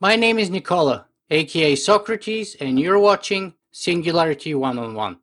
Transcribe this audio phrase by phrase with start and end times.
[0.00, 5.18] My name is Nicola, aka Socrates, and you're watching Singularity One on One.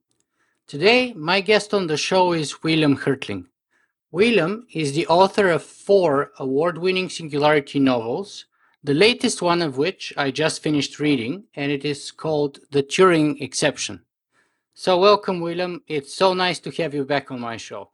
[0.67, 3.45] Today, my guest on the show is William Hertling.
[4.11, 8.47] William is the author of four award winning Singularity novels,
[8.83, 13.41] the latest one of which I just finished reading, and it is called The Turing
[13.41, 14.01] Exception.
[14.73, 15.83] So, welcome, William.
[15.87, 17.91] It's so nice to have you back on my show.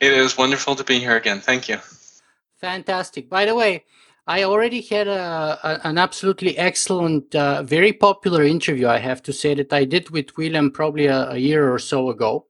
[0.00, 1.38] It is wonderful to be here again.
[1.40, 1.78] Thank you.
[2.56, 3.30] Fantastic.
[3.30, 3.84] By the way,
[4.30, 8.86] I already had a, a an absolutely excellent, uh, very popular interview.
[8.86, 12.10] I have to say that I did with William probably a, a year or so
[12.10, 12.46] ago,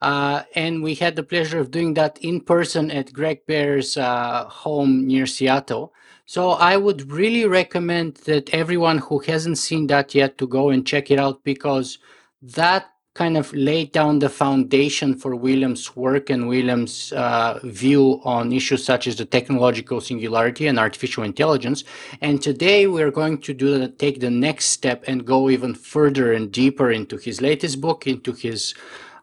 [0.00, 4.46] uh, and we had the pleasure of doing that in person at Greg Bear's uh,
[4.48, 5.94] home near Seattle.
[6.26, 10.84] So I would really recommend that everyone who hasn't seen that yet to go and
[10.84, 11.98] check it out because
[12.42, 18.52] that kind of laid down the foundation for William's work and William's uh, view on
[18.52, 21.84] issues such as the technological singularity and artificial intelligence.
[22.22, 26.32] And today we're going to do the, take the next step and go even further
[26.32, 28.74] and deeper into his latest book, into his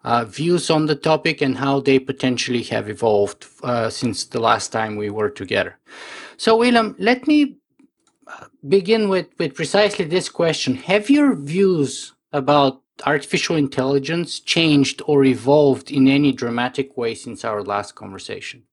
[0.03, 4.71] uh, views on the topic and how they potentially have evolved uh, since the last
[4.71, 5.77] time we were together.
[6.37, 7.57] So, William, let me
[8.27, 10.75] uh, begin with, with precisely this question.
[10.75, 17.63] Have your views about artificial intelligence changed or evolved in any dramatic way since our
[17.63, 18.63] last conversation?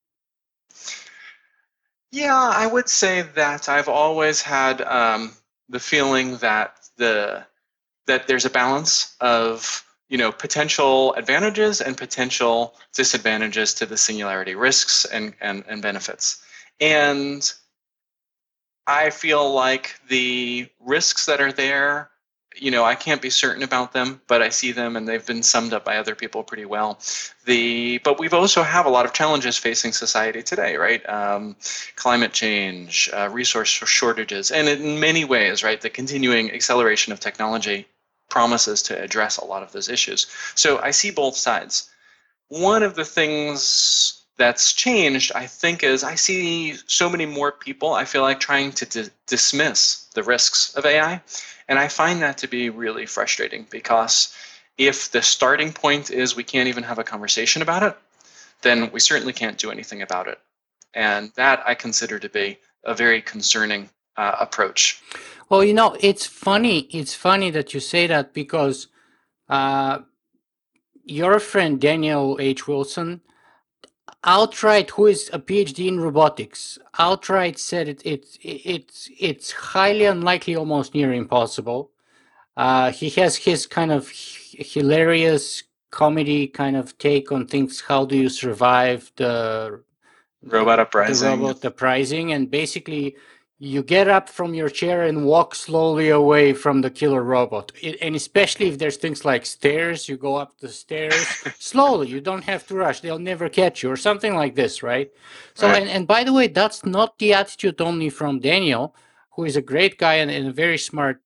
[2.13, 5.33] Yeah, I would say that I've always had um,
[5.69, 7.45] the feeling that the
[8.07, 14.55] that there's a balance of you know potential advantages and potential disadvantages to the singularity
[14.55, 16.43] risks and, and, and benefits
[16.81, 17.53] and
[18.87, 22.11] i feel like the risks that are there
[22.59, 25.43] you know, I can't be certain about them, but I see them and they've been
[25.43, 26.99] summed up by other people pretty well.
[27.45, 31.07] The but we've also have a lot of challenges facing society today, right?
[31.09, 31.57] Um,
[31.97, 37.87] climate change, uh, resource shortages, and in many ways, right, the continuing acceleration of technology
[38.29, 40.27] promises to address a lot of those issues.
[40.55, 41.91] So I see both sides.
[42.49, 47.95] One of the things that's changed, I think, is I see so many more people.
[47.95, 51.23] I feel like trying to di- dismiss the risks of AI
[51.69, 54.35] and I find that to be really frustrating because
[54.79, 57.97] if the starting point is we can't even have a conversation about it,
[58.63, 60.39] then we certainly can't do anything about it.
[60.95, 65.03] And that I consider to be a very concerning uh, approach.
[65.49, 66.81] Well, you know, it's funny.
[66.91, 68.89] It's funny that you say that because
[69.49, 70.01] uh,
[71.05, 72.67] your friend Daniel H.
[72.67, 73.21] Wilson
[74.27, 76.79] outright who is a phd in robotics?
[76.99, 81.91] Outright said it, it, it's it's highly unlikely almost near impossible.
[82.57, 88.17] Uh, he has his kind of hilarious comedy kind of take on things how do
[88.17, 89.83] you survive the
[90.43, 91.31] robot uprising.
[91.31, 92.33] the robot uprising?
[92.33, 93.17] And basically
[93.59, 97.73] you get up from your chair and walk slowly away from the killer robot.
[97.81, 101.27] It, and especially if there's things like stairs you go up the stairs
[101.59, 102.09] slowly.
[102.09, 103.01] You don't have to rush.
[103.01, 105.11] They'll never catch you or something like this right?
[105.55, 105.83] So right.
[105.83, 108.95] And, and by the way that's not the attitude only from daniel
[109.31, 111.23] who is a great guy and, and a very smart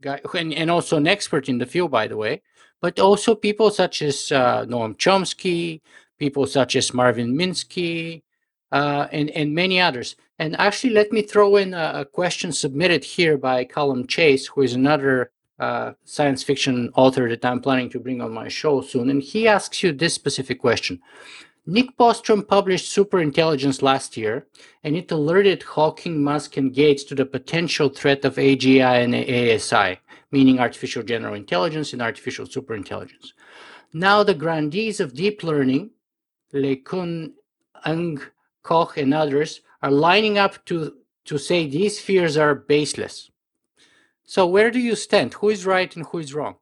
[0.00, 2.40] guy and, and also an expert in the field by the way.
[2.80, 5.82] But also people such as uh, noam chomsky
[6.18, 8.22] people such as marvin minsky
[8.72, 10.16] uh, and, and many others.
[10.38, 14.62] And actually, let me throw in a, a question submitted here by Calum Chace, who
[14.62, 19.10] is another uh, science fiction author that I'm planning to bring on my show soon.
[19.10, 21.00] And he asks you this specific question.
[21.66, 24.46] Nick Bostrom published Superintelligence last year,
[24.82, 29.98] and it alerted Hawking, Musk, and Gates to the potential threat of AGI and ASI,
[30.30, 33.32] meaning artificial general intelligence and artificial superintelligence.
[33.94, 35.92] Now, the grandees of deep learning,
[36.52, 37.32] LeCun,
[37.86, 38.20] Ng,
[38.62, 40.94] Koch, and others are lining up to,
[41.26, 43.30] to say these fears are baseless.
[44.24, 45.34] So, where do you stand?
[45.34, 46.56] Who is right and who is wrong?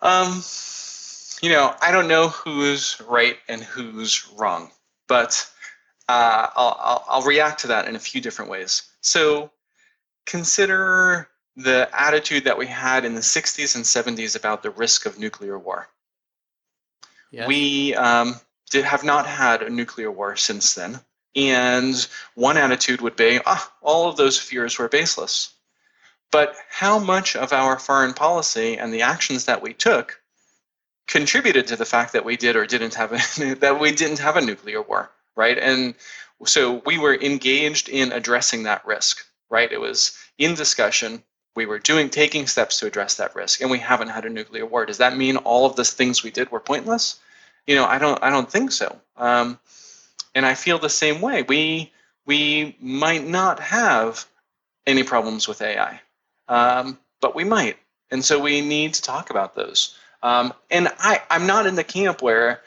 [0.00, 0.42] Um,
[1.42, 4.70] you know, I don't know who's right and who's wrong,
[5.08, 5.44] but
[6.08, 8.82] uh, I'll, I'll, I'll react to that in a few different ways.
[9.00, 9.50] So,
[10.26, 15.18] consider the attitude that we had in the 60s and 70s about the risk of
[15.18, 15.88] nuclear war.
[17.32, 17.48] Yes.
[17.48, 18.36] We um,
[18.70, 21.00] did have not had a nuclear war since then.
[21.36, 25.52] And one attitude would be, ah, all of those fears were baseless.
[26.30, 30.20] But how much of our foreign policy and the actions that we took
[31.06, 34.36] contributed to the fact that we did or didn't have a, that we didn't have
[34.36, 35.58] a nuclear war, right?
[35.58, 35.94] And
[36.44, 39.70] so we were engaged in addressing that risk, right?
[39.70, 41.22] It was in discussion.
[41.56, 44.66] We were doing taking steps to address that risk, and we haven't had a nuclear
[44.66, 44.86] war.
[44.86, 47.20] Does that mean all of the things we did were pointless?
[47.66, 48.98] you know, I don't I don't think so.
[49.16, 49.58] Um,
[50.34, 51.42] and I feel the same way.
[51.42, 51.92] We
[52.26, 54.26] we might not have
[54.86, 56.00] any problems with AI,
[56.48, 57.76] um, but we might,
[58.10, 59.96] and so we need to talk about those.
[60.22, 62.62] Um, and I, I'm not in the camp where,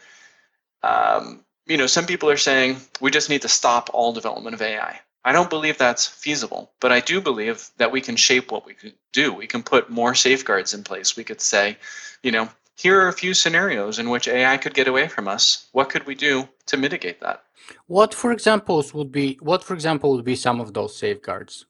[0.84, 4.62] um, you know, some people are saying we just need to stop all development of
[4.62, 5.00] AI.
[5.26, 8.76] I don't believe that's feasible, but I do believe that we can shape what we
[8.76, 9.34] can do.
[9.34, 11.18] We can put more safeguards in place.
[11.18, 11.78] We could say,
[12.24, 15.68] you know, here are a few scenarios in which AI could get away from us.
[15.72, 17.44] What could we do to mitigate that?
[17.88, 21.66] What, for examples, would be what, for example, would be some of those safeguards?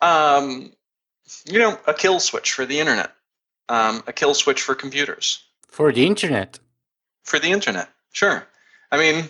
[0.00, 0.72] Um,
[1.46, 3.12] you know, a kill switch for the internet,
[3.68, 5.42] um, a kill switch for computers.
[5.68, 6.58] For the internet.
[7.22, 8.46] For the internet, sure.
[8.92, 9.28] I mean,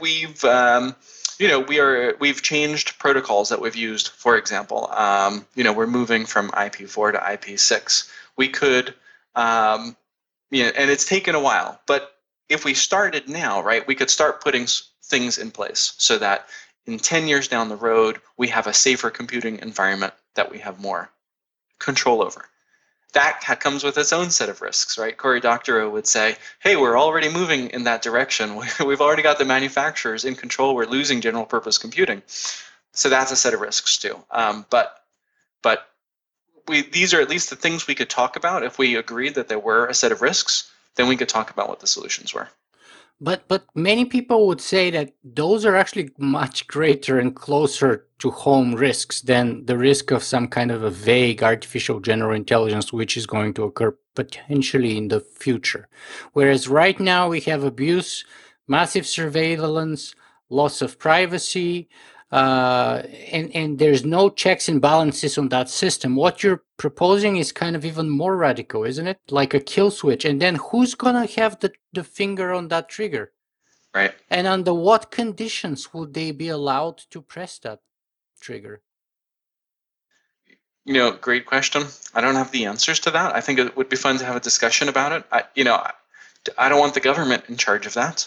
[0.00, 0.94] we've um,
[1.38, 4.08] you know we are we've changed protocols that we've used.
[4.08, 8.10] For example, um, you know we're moving from IP4 to IP6.
[8.36, 8.94] We could,
[9.34, 9.96] um,
[10.50, 12.16] you know, and it's taken a while, but
[12.48, 14.66] if we started now, right, we could start putting
[15.04, 16.46] things in place so that
[16.86, 20.80] in 10 years down the road, we have a safer computing environment that we have
[20.80, 21.10] more
[21.78, 22.46] control over.
[23.12, 25.16] That comes with its own set of risks, right?
[25.16, 28.56] Cory Doctorow would say, hey, we're already moving in that direction.
[28.86, 30.74] We've already got the manufacturers in control.
[30.74, 32.22] We're losing general purpose computing.
[32.92, 34.18] So that's a set of risks too.
[34.30, 35.04] Um, but
[35.62, 35.88] but
[36.68, 38.62] we, these are at least the things we could talk about.
[38.62, 41.68] If we agreed that there were a set of risks, then we could talk about
[41.68, 42.48] what the solutions were.
[43.20, 48.30] But but many people would say that those are actually much greater and closer to
[48.30, 53.16] home risks than the risk of some kind of a vague artificial general intelligence which
[53.16, 55.88] is going to occur potentially in the future.
[56.32, 58.24] Whereas right now we have abuse,
[58.66, 60.16] massive surveillance,
[60.50, 61.88] loss of privacy,
[62.32, 66.16] uh, and and there's no checks and balances on that system.
[66.16, 69.18] What you're proposing is kind of even more radical, isn't it?
[69.30, 73.32] Like a kill switch, and then who's gonna have the the finger on that trigger?
[73.94, 74.14] Right.
[74.30, 77.80] And under what conditions would they be allowed to press that
[78.40, 78.80] trigger?
[80.86, 81.84] You know, great question.
[82.14, 83.34] I don't have the answers to that.
[83.36, 85.24] I think it would be fun to have a discussion about it.
[85.30, 85.92] I, you know, I,
[86.56, 88.26] I don't want the government in charge of that.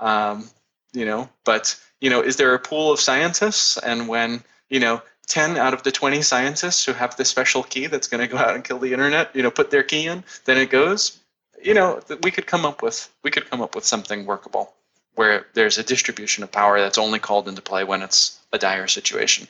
[0.00, 0.50] Um,
[0.92, 3.76] you know, but you know, is there a pool of scientists?
[3.78, 7.86] And when, you know, 10 out of the 20 scientists who have this special key
[7.86, 10.22] that's going to go out and kill the internet, you know, put their key in,
[10.44, 11.18] then it goes,
[11.62, 14.72] you know, we could come up with, we could come up with something workable
[15.16, 18.86] where there's a distribution of power that's only called into play when it's a dire
[18.86, 19.48] situation.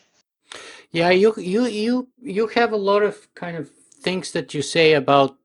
[0.93, 3.71] Yeah, you you you you have a lot of kind of
[4.01, 5.37] things that you say about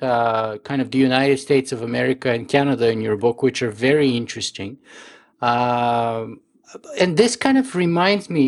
[0.00, 3.70] uh, kind of the United States of America and Canada in your book, which are
[3.70, 4.78] very interesting.
[5.44, 6.40] Um,
[7.00, 8.44] and this kind of reminds me,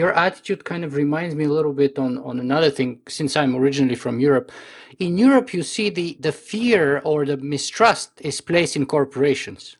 [0.00, 3.54] your attitude kind of reminds me a little bit on, on another thing, since I'm
[3.56, 4.52] originally from Europe.
[4.98, 9.76] In Europe, you see the, the fear or the mistrust is placed in corporations.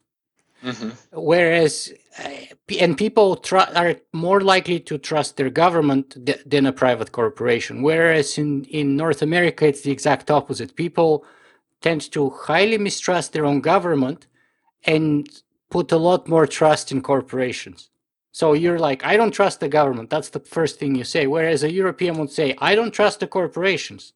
[0.65, 0.91] Mm-hmm.
[1.33, 1.93] Whereas,
[2.25, 2.31] uh,
[2.81, 7.83] and people tr- are more likely to trust their government th- than a private corporation.
[7.83, 10.75] Whereas in, in North America, it's the exact opposite.
[10.75, 11.25] People
[11.83, 14.27] tend to highly mistrust their own government
[14.85, 15.29] and
[15.75, 17.91] put a lot more trust in corporations.
[18.31, 20.09] So you're like, I don't trust the government.
[20.09, 21.27] That's the first thing you say.
[21.27, 24.13] Whereas a European would say, I don't trust the corporations.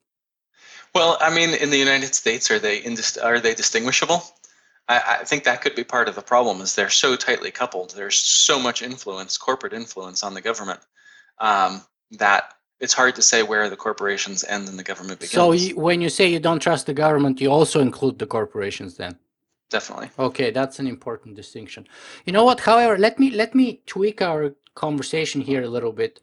[0.94, 4.22] Well, I mean, in the United States, are they indis- are they distinguishable?
[4.88, 6.60] I, I, think that could be part of the problem.
[6.60, 7.90] Is they're so tightly coupled.
[7.90, 8.19] There's
[8.49, 10.81] so much influence, corporate influence, on the government
[11.40, 11.82] um,
[12.12, 12.43] that
[12.78, 15.32] it's hard to say where the corporations end and the government begins.
[15.32, 18.96] So you, when you say you don't trust the government, you also include the corporations,
[18.96, 19.19] then
[19.70, 20.10] definitely.
[20.19, 21.87] Okay, that's an important distinction.
[22.25, 22.60] You know what?
[22.60, 26.20] However, let me let me tweak our conversation here a little bit.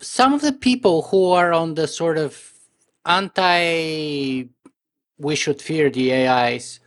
[0.00, 2.52] Some of the people who are on the sort of
[3.06, 4.48] anti
[5.18, 6.80] we should fear the AIs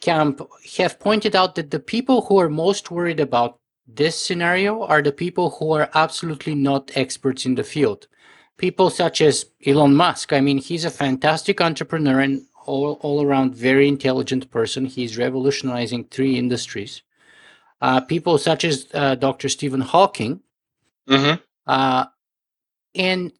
[0.00, 0.40] camp
[0.78, 5.12] have pointed out that the people who are most worried about this scenario are the
[5.12, 8.06] people who are absolutely not experts in the field.
[8.56, 10.32] People such as Elon Musk.
[10.32, 14.84] I mean, he's a fantastic entrepreneur and all, all around very intelligent person.
[14.84, 17.02] He's revolutionizing three industries.
[17.80, 19.48] Uh, people such as uh, Dr.
[19.48, 20.40] Stephen Hawking,
[21.08, 21.40] mm-hmm.
[21.66, 22.04] uh,
[22.94, 23.32] and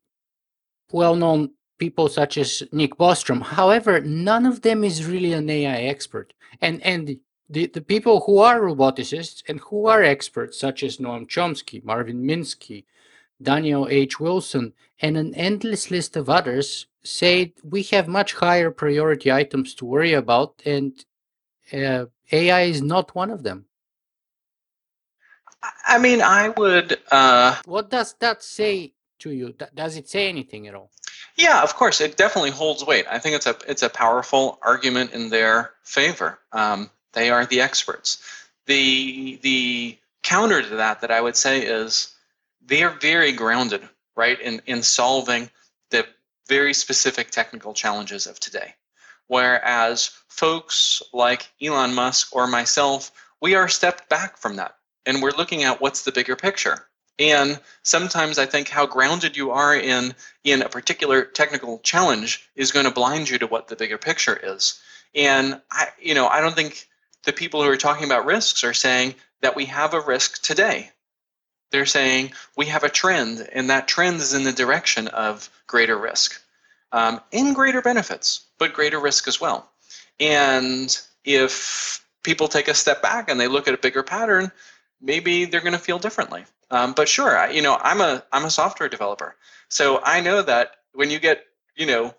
[0.90, 3.42] well known people such as Nick Bostrom.
[3.42, 6.32] However, none of them is really an AI expert.
[6.60, 7.18] And, and
[7.48, 12.22] the, the people who are roboticists and who are experts, such as Noam Chomsky, Marvin
[12.22, 12.84] Minsky,
[13.42, 14.18] Daniel H.
[14.20, 19.84] Wilson, and an endless list of others say we have much higher priority items to
[19.84, 21.04] worry about, and
[21.72, 23.66] uh, AI is not one of them.
[25.86, 26.98] I mean, I would.
[27.10, 29.54] Uh, what does that say to you?
[29.74, 30.90] Does it say anything at all?
[31.36, 33.06] Yeah, of course, it definitely holds weight.
[33.10, 36.38] I think it's a it's a powerful argument in their favor.
[36.52, 38.22] Um, they are the experts.
[38.66, 42.14] The the counter to that that I would say is
[42.64, 43.82] they are very grounded,
[44.16, 45.50] right, in, in solving
[46.50, 48.74] very specific technical challenges of today.
[49.28, 54.74] Whereas folks like Elon Musk or myself, we are stepped back from that
[55.06, 56.88] and we're looking at what's the bigger picture.
[57.20, 62.72] And sometimes I think how grounded you are in in a particular technical challenge is
[62.72, 64.80] going to blind you to what the bigger picture is.
[65.14, 66.88] And I, you know, I don't think
[67.22, 70.90] the people who are talking about risks are saying that we have a risk today.
[71.70, 75.96] They're saying we have a trend, and that trend is in the direction of greater
[75.96, 76.40] risk,
[76.92, 79.70] um, in greater benefits, but greater risk as well.
[80.18, 84.50] And if people take a step back and they look at a bigger pattern,
[85.00, 86.44] maybe they're going to feel differently.
[86.70, 89.34] Um, but sure, I, you know, I'm a I'm a software developer,
[89.68, 92.14] so I know that when you get you know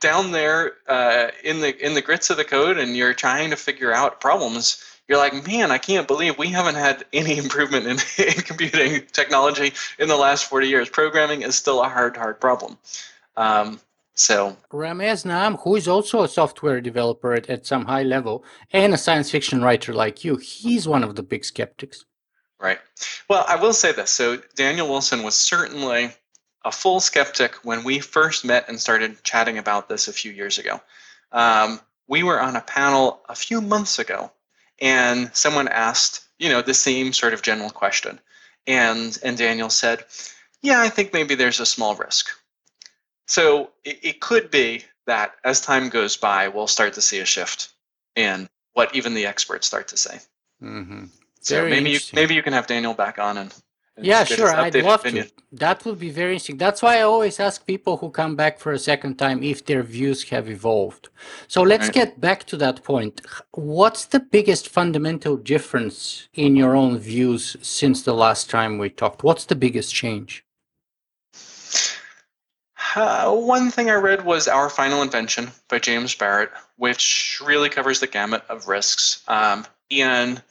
[0.00, 3.56] down there uh, in the in the grits of the code and you're trying to
[3.56, 7.98] figure out problems, you're like, man, I can't believe we haven't had any improvement in,
[8.26, 10.88] in computing technology in the last 40 years.
[10.88, 12.78] Programming is still a hard, hard problem.
[13.36, 13.80] Um,
[14.14, 18.94] so Ramez Naam, who is also a software developer at, at some high level and
[18.94, 22.06] a science fiction writer like you, he's one of the big skeptics.
[22.58, 22.78] Right.
[23.28, 24.10] Well, I will say this.
[24.10, 26.12] So Daniel Wilson was certainly
[26.64, 30.56] a full skeptic when we first met and started chatting about this a few years
[30.56, 30.80] ago.
[31.30, 34.32] Um, we were on a panel a few months ago,
[34.80, 38.20] and someone asked, you know, the same sort of general question,
[38.66, 40.04] and and Daniel said,
[40.62, 42.30] "Yeah, I think maybe there's a small risk."
[43.26, 47.24] So it, it could be that as time goes by, we'll start to see a
[47.24, 47.70] shift
[48.14, 50.18] in what even the experts start to say.
[50.62, 51.04] Mm-hmm.
[51.40, 53.62] So maybe you, maybe you can have Daniel back on and, and
[53.98, 54.54] Yeah, sure.
[54.54, 55.26] I'd love opinion.
[55.26, 55.32] to.
[55.52, 56.58] That would be very interesting.
[56.58, 59.82] That's why I always ask people who come back for a second time if their
[59.82, 61.08] views have evolved.
[61.48, 61.94] So let's Right.
[61.94, 63.22] get back to that point.
[63.52, 69.22] What's the biggest fundamental difference in your own views since the last time we talked?
[69.22, 70.44] What's the biggest change?
[72.94, 78.00] Uh, one thing I read was Our Final Invention by James Barrat, which really covers
[78.00, 79.22] the gamut of risks.
[79.28, 80.42] Um, and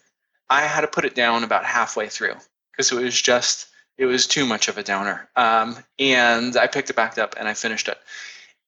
[0.49, 2.35] I had to put it down about halfway through
[2.75, 3.67] because it was just,
[3.97, 5.29] it was too much of a downer.
[5.35, 7.97] Um, and I picked it back up and I finished it.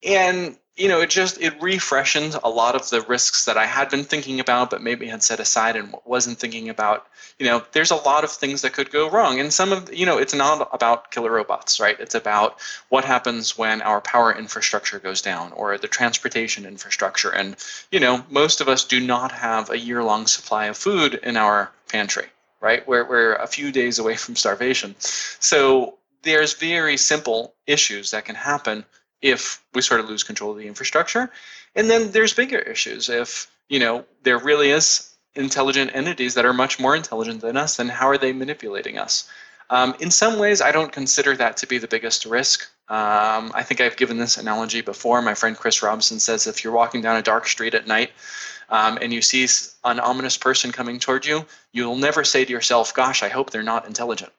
[0.03, 3.89] And, you know, it just, it refreshened a lot of the risks that I had
[3.89, 7.07] been thinking about, but maybe had set aside and wasn't thinking about.
[7.39, 9.39] You know there's a lot of things that could go wrong.
[9.39, 11.99] And some of you know it's not about killer robots right?
[11.99, 12.57] It's about
[12.89, 17.29] what happens when our power infrastructure goes down or the transportation infrastructure.
[17.29, 17.55] And
[17.91, 21.37] you know most of us do not have a year long supply of food in
[21.37, 22.25] our pantry
[22.61, 28.25] right we're, we're a few days away from starvation so there's very simple issues that
[28.25, 28.85] can happen
[29.21, 31.31] if we sort of lose control of the infrastructure
[31.75, 36.53] and then there's bigger issues if you know there really is intelligent entities that are
[36.53, 39.29] much more intelligent than us, then how are they manipulating us?
[39.69, 42.69] Um, in some ways, I don't consider that to be the biggest risk.
[42.89, 45.21] Um, I think I've given this analogy before.
[45.21, 48.11] My friend Chris Robinson says if you're walking down a dark street at night
[48.69, 49.47] um, and you see
[49.83, 53.63] an ominous person coming toward you, you'll never say to yourself, "Gosh, I hope they're
[53.63, 54.31] not intelligent,"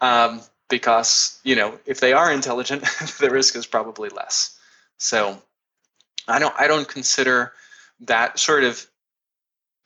[0.00, 2.82] um, because you know if they are intelligent,
[3.20, 4.58] the risk is probably less.
[4.98, 5.40] So,
[6.28, 6.54] I don't.
[6.58, 7.52] I don't consider
[8.00, 8.86] that sort of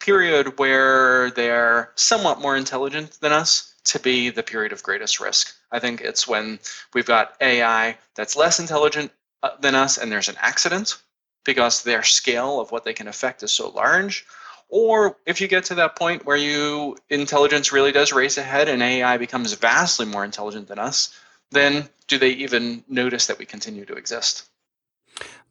[0.01, 5.55] period where they're somewhat more intelligent than us to be the period of greatest risk.
[5.73, 6.59] I think it's when
[6.93, 10.97] we've got AI that's less intelligent uh, than us and there's an accident
[11.45, 14.27] because their scale of what they can affect is so large.
[14.69, 18.83] Or if you get to that point where you intelligence really does race ahead and
[18.83, 21.15] AI becomes vastly more intelligent than us,
[21.51, 24.49] then do they even notice that we continue to exist?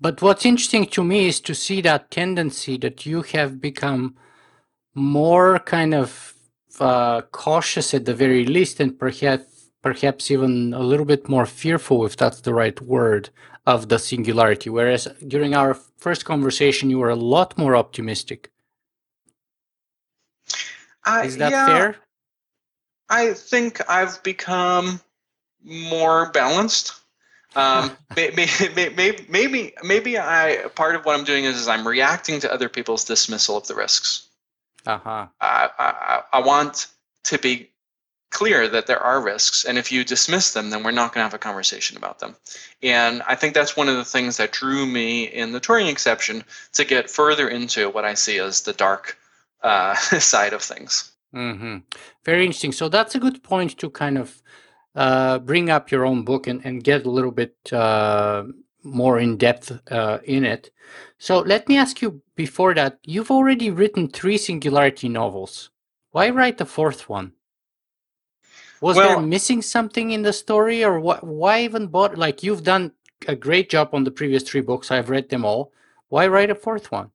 [0.01, 4.15] But what's interesting to me is to see that tendency that you have become
[4.93, 6.33] more kind of
[6.79, 12.05] uh, cautious at the very least, and perhaps perhaps even a little bit more fearful,
[12.05, 13.29] if that's the right word,
[13.65, 14.70] of the singularity.
[14.70, 18.51] Whereas during our first conversation, you were a lot more optimistic.
[21.05, 21.96] I, Is that yeah, fair?
[23.10, 25.01] I think I've become
[25.63, 26.93] more balanced.
[27.55, 32.39] Um, maybe, maybe, maybe, maybe I part of what I'm doing is, is I'm reacting
[32.41, 34.29] to other people's dismissal of the risks.
[34.86, 35.27] Uh-huh.
[35.39, 36.88] I, I, I want
[37.25, 37.70] to be
[38.33, 41.29] clear that there are risks, and if you dismiss them, then we're not going to
[41.29, 42.35] have a conversation about them.
[42.81, 46.43] And I think that's one of the things that drew me in the Turing exception
[46.73, 49.17] to get further into what I see as the dark
[49.61, 51.11] uh, side of things.
[51.31, 51.77] hmm
[52.25, 52.73] Very interesting.
[52.73, 54.41] So that's a good point to kind of
[54.95, 58.43] uh, bring up your own book and, and get a little bit uh,
[58.83, 60.71] more in depth uh, in it.
[61.17, 65.69] So let me ask you before that, you've already written three singularity novels.
[66.11, 67.33] Why write the fourth one?
[68.83, 71.23] Was well, there missing something in the story, or what?
[71.23, 72.17] Why even bother?
[72.17, 72.91] Like you've done
[73.29, 74.91] a great job on the previous three books.
[74.91, 75.71] I've read them all.
[76.09, 77.11] Why write a fourth one?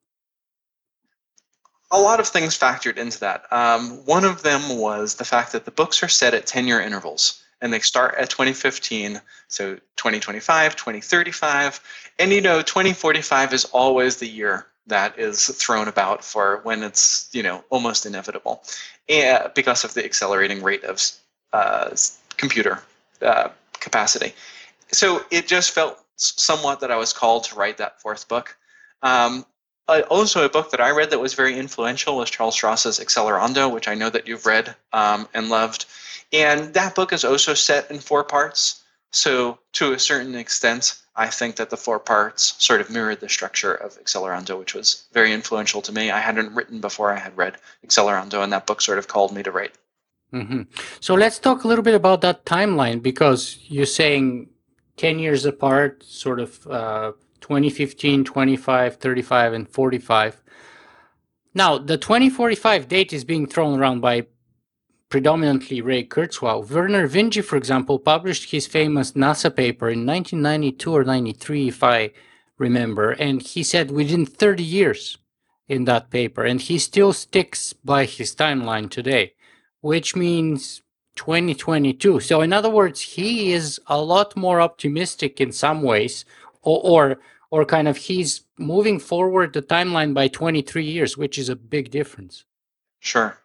[1.90, 3.44] A lot of things factored into that.
[3.52, 6.80] Um, one of them was the fact that the books are set at 10 year
[6.80, 11.80] intervals and they start at 2015 so 2025 2035
[12.20, 17.28] and you know 2045 is always the year that is thrown about for when it's
[17.32, 18.62] you know almost inevitable
[19.08, 21.00] and because of the accelerating rate of
[21.52, 21.94] uh,
[22.36, 22.82] computer
[23.22, 24.32] uh, capacity
[24.90, 28.56] so it just felt somewhat that i was called to write that fourth book
[29.02, 29.44] um,
[30.10, 33.88] also a book that i read that was very influential was charles stross's accelerando which
[33.88, 35.86] i know that you've read um, and loved
[36.32, 38.82] and that book is also set in four parts.
[39.10, 43.28] So, to a certain extent, I think that the four parts sort of mirrored the
[43.28, 46.10] structure of Accelerando, which was very influential to me.
[46.10, 49.42] I hadn't written before I had read Accelerando, and that book sort of called me
[49.42, 49.74] to write.
[50.32, 50.62] Mm-hmm.
[51.00, 54.50] So, let's talk a little bit about that timeline because you're saying
[54.98, 60.42] 10 years apart, sort of uh, 2015, 25, 35, and 45.
[61.54, 64.26] Now, the 2045 date is being thrown around by
[65.08, 66.66] predominantly Ray Kurzweil.
[66.66, 72.10] Vernor Vinge, for example, published his famous NASA paper in 1992 or 93, if I
[72.58, 75.18] remember, and he said within 30 years
[75.68, 79.32] in that paper, and he still sticks by his timeline today,
[79.80, 80.82] which means
[81.16, 82.20] 2022.
[82.20, 86.24] So, in other words, he is a lot more optimistic in some ways,
[86.62, 87.18] or, or
[87.50, 91.90] or kind of he's moving forward the timeline by 23 years, which is a big
[91.90, 92.44] difference.
[93.00, 93.38] Sure.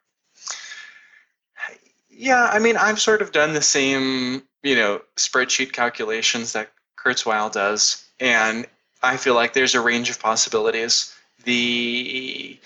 [2.10, 7.52] Yeah, I mean, I've sort of done the same, you know, spreadsheet calculations that Kurzweil
[7.52, 8.66] does, and
[9.02, 11.14] I feel like there's a range of possibilities.
[11.44, 12.58] The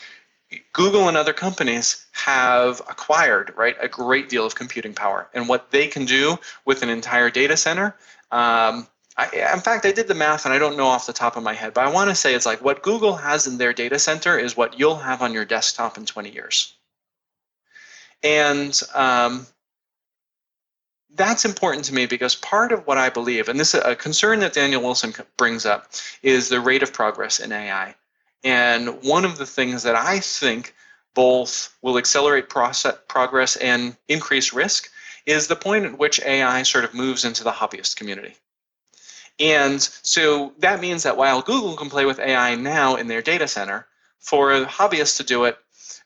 [0.73, 5.71] Google and other companies have acquired, right, a great deal of computing power, and what
[5.71, 7.95] they can do with an entire data center.
[8.31, 8.87] Um,
[9.17, 11.43] I, in fact, I did the math, and I don't know off the top of
[11.43, 13.99] my head, but I want to say it's like what Google has in their data
[13.99, 16.75] center is what you'll have on your desktop in 20 years.
[18.23, 19.47] And um,
[21.15, 24.39] that's important to me because part of what I believe, and this is a concern
[24.39, 27.95] that Daniel Wilson brings up, is the rate of progress in AI.
[28.43, 30.73] And one of the things that I think
[31.13, 34.89] both will accelerate process, progress and increase risk
[35.25, 38.35] is the point at which AI sort of moves into the hobbyist community.
[39.39, 43.47] And so that means that while Google can play with AI now in their data
[43.47, 43.87] center,
[44.19, 45.57] for a hobbyist to do it,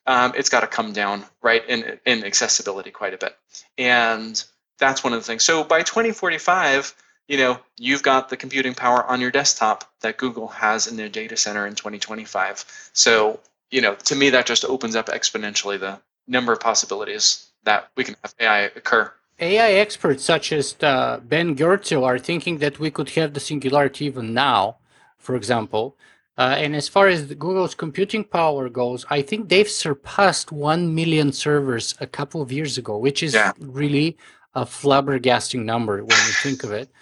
[0.05, 3.35] um, it's got to come down right in in accessibility quite a bit,
[3.77, 4.43] and
[4.79, 5.45] that's one of the things.
[5.45, 6.95] So by 2045,
[7.31, 11.07] you know, you've got the computing power on your desktop that Google has in their
[11.07, 12.65] data center in 2025.
[12.91, 13.39] So
[13.71, 18.03] you know, to me, that just opens up exponentially the number of possibilities that we
[18.03, 19.11] can have AI occur.
[19.39, 24.05] AI experts such as uh, Ben Goertzel are thinking that we could have the singularity
[24.05, 24.77] even now,
[25.17, 25.95] for example.
[26.37, 31.31] Uh, and as far as Google's computing power goes, I think they've surpassed 1 million
[31.31, 33.53] servers a couple of years ago, which is yeah.
[33.59, 34.17] really
[34.53, 36.89] a flabbergasting number when you think of it.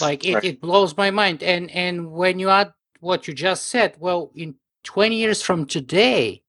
[0.00, 0.44] Like it, right.
[0.44, 1.42] it blows my mind.
[1.42, 6.42] And and when you add what you just said, well, in 20 years from today,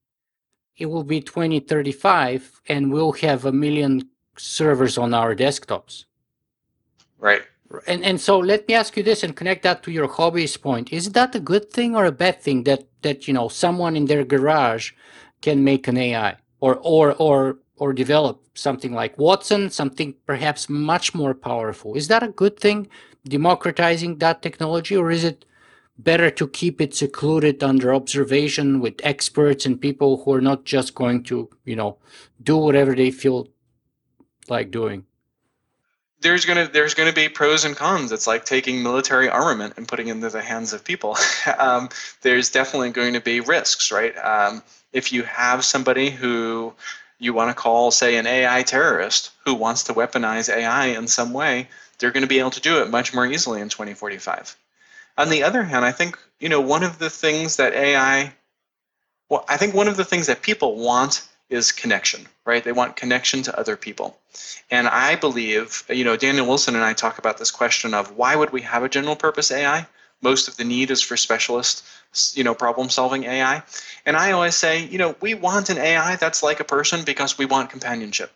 [0.78, 6.06] it will be 2035 and we'll have a million servers on our desktops.
[7.20, 7.42] Right.
[7.86, 10.92] And and so let me ask you this and connect that to your hobbyist point.
[10.92, 14.06] Is that a good thing or a bad thing that that you know someone in
[14.06, 14.92] their garage
[15.42, 21.14] can make an AI or or or or develop something like Watson, something perhaps much
[21.14, 21.96] more powerful?
[21.96, 22.88] Is that a good thing,
[23.26, 25.46] democratizing that technology, or is it
[25.98, 30.96] better to keep it secluded under observation with experts and people who are not just
[30.96, 31.98] going to, you know,
[32.42, 33.48] do whatever they feel
[34.48, 35.06] like doing?
[36.22, 38.12] there's gonna there's gonna be pros and cons.
[38.12, 41.18] It's like taking military armament and putting it into the hands of people.
[41.60, 41.90] um,
[42.22, 44.18] there's definitely going to be risks, right?
[44.18, 46.74] Um, if you have somebody who
[47.20, 51.34] you want to call, say, an AI terrorist who wants to weaponize AI in some
[51.34, 51.68] way,
[52.00, 54.56] they're going to be able to do it much more easily in 2045.
[55.18, 58.34] On the other hand, I think you know one of the things that AI,
[59.30, 62.64] well, I think one of the things that people want is connection, right?
[62.64, 64.18] They want connection to other people.
[64.70, 68.36] And I believe, you know, Daniel Wilson and I talk about this question of why
[68.36, 69.88] would we have a general purpose AI?
[70.22, 71.84] Most of the need is for specialist,
[72.34, 73.64] you know, problem solving AI.
[74.06, 77.38] And I always say, you know, we want an AI that's like a person because
[77.38, 78.32] we want companionship.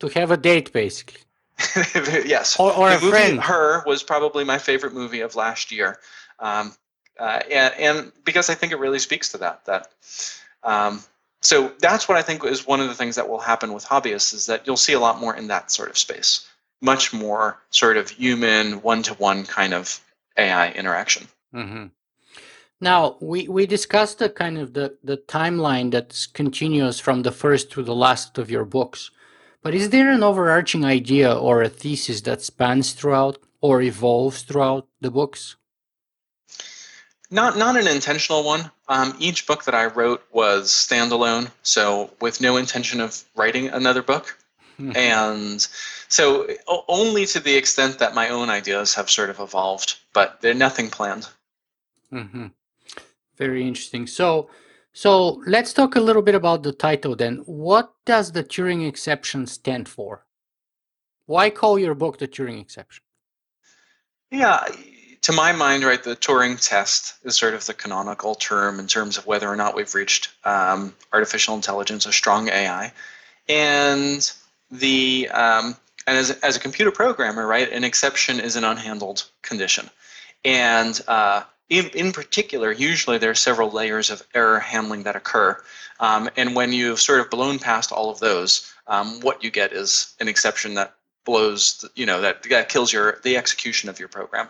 [0.00, 1.20] To have a date, basically.
[2.24, 2.58] yes.
[2.58, 3.40] Or, or a movie friend.
[3.40, 5.98] Her was probably my favorite movie of last year.
[6.38, 6.74] Um,
[7.18, 9.88] uh, and, and because I think it really speaks to that, that
[10.64, 11.02] um,
[11.42, 14.32] so that's what I think is one of the things that will happen with hobbyists
[14.32, 16.48] is that you'll see a lot more in that sort of space,
[16.80, 20.00] much more sort of human one-to-one kind of
[20.38, 21.26] AI interaction.
[21.52, 21.86] Mm-hmm.
[22.80, 27.70] Now we we discussed the kind of the the timeline that's continuous from the first
[27.72, 29.10] to the last of your books,
[29.62, 34.88] but is there an overarching idea or a thesis that spans throughout or evolves throughout
[35.00, 35.56] the books?
[37.30, 38.70] Not not an intentional one.
[38.88, 44.02] Um, each book that I wrote was standalone, so with no intention of writing another
[44.02, 44.38] book.
[44.78, 44.96] Hmm.
[44.96, 45.68] and
[46.08, 46.48] so
[46.88, 50.88] only to the extent that my own ideas have sort of evolved, but they're nothing
[50.88, 51.28] planned.
[52.10, 52.46] Mm-hmm.
[53.36, 54.06] Very interesting.
[54.06, 54.48] So,
[54.92, 57.36] so let's talk a little bit about the title then.
[57.46, 60.26] What does the Turing exception stand for?
[61.26, 63.04] Why call your book the Turing exception?
[64.30, 64.66] Yeah,
[65.22, 69.16] to my mind, right, the Turing test is sort of the canonical term in terms
[69.16, 72.92] of whether or not we've reached um, artificial intelligence, a strong AI,
[73.48, 74.32] and
[74.70, 75.76] the um,
[76.06, 79.88] and as as a computer programmer, right, an exception is an unhandled condition,
[80.44, 85.62] and uh, in in particular, usually there are several layers of error handling that occur,
[86.00, 89.72] um, and when you've sort of blown past all of those, um, what you get
[89.72, 90.94] is an exception that
[91.24, 94.48] blows you know that, that kills your the execution of your program.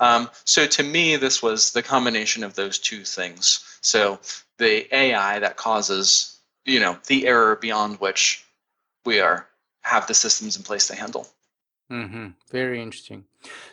[0.00, 3.78] Um, so to me this was the combination of those two things.
[3.80, 4.20] So
[4.58, 8.44] the ai that causes you know the error beyond which
[9.04, 9.48] we are
[9.82, 11.26] have the systems in place to handle
[11.92, 12.26] mm-hmm.
[12.50, 13.24] very interesting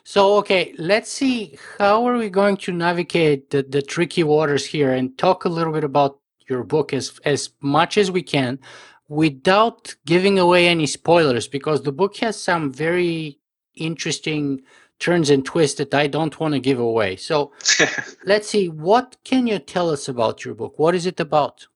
[0.03, 4.91] so okay let's see how are we going to navigate the, the tricky waters here
[4.91, 8.59] and talk a little bit about your book as as much as we can
[9.07, 13.39] without giving away any spoilers because the book has some very
[13.75, 14.61] interesting
[14.99, 17.15] turns and twists that I don't want to give away.
[17.15, 17.51] So
[18.25, 20.77] let's see, what can you tell us about your book?
[20.77, 21.67] What is it about?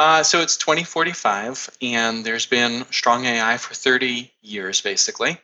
[0.00, 5.38] Uh, so it's 2045, and there's been strong AI for 30 years, basically.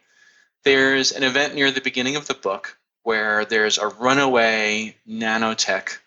[0.65, 5.99] There's an event near the beginning of the book where there's a runaway nanotech,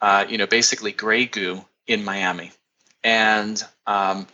[0.00, 2.52] uh, you know, basically gray goo in Miami
[3.04, 4.26] and um,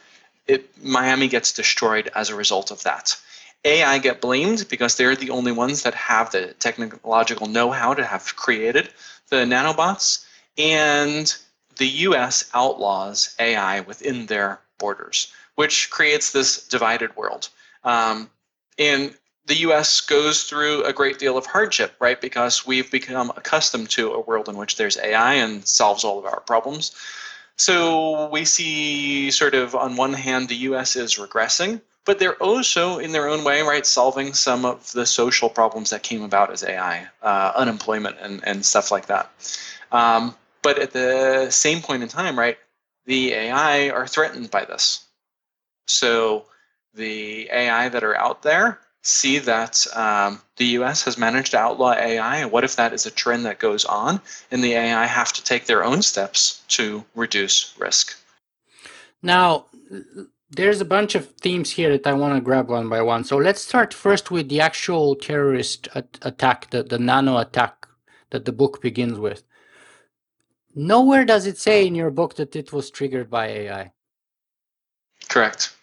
[0.46, 3.16] it, Miami gets destroyed as a result of that.
[3.64, 8.37] AI get blamed because they're the only ones that have the technological know-how to have
[8.37, 8.88] created
[9.29, 10.24] the nanobots,
[10.57, 11.37] and
[11.76, 12.48] the U.S.
[12.54, 17.48] outlaws AI within their borders, which creates this divided world.
[17.84, 18.30] Um,
[18.78, 19.14] and
[19.46, 20.00] the U.S.
[20.00, 22.20] goes through a great deal of hardship, right?
[22.20, 26.24] Because we've become accustomed to a world in which there's AI and solves all of
[26.24, 26.94] our problems.
[27.56, 32.98] So we see sort of on one hand the US is regressing, but they're also
[32.98, 36.62] in their own way, right, solving some of the social problems that came about as
[36.62, 39.30] AI, uh, unemployment and, and stuff like that.
[39.90, 40.34] Um,
[40.66, 42.59] but at the same point in time, right,
[43.05, 45.07] the AI are threatened by this.
[45.87, 46.46] So
[46.92, 51.92] the AI that are out there see that um, the US has managed to outlaw
[51.92, 55.33] AI, and what if that is a trend that goes on and the AI have
[55.35, 58.18] to take their own steps to reduce risk?
[59.22, 59.66] Now,
[60.50, 63.22] there's a bunch of themes here that I want to grab one by one.
[63.22, 67.87] So let's start first with the actual terrorist attack, the, the nano attack
[68.31, 69.44] that the book begins with.
[70.78, 73.92] Nowhere does it say in your book that it was triggered by AI.
[75.30, 75.74] Correct.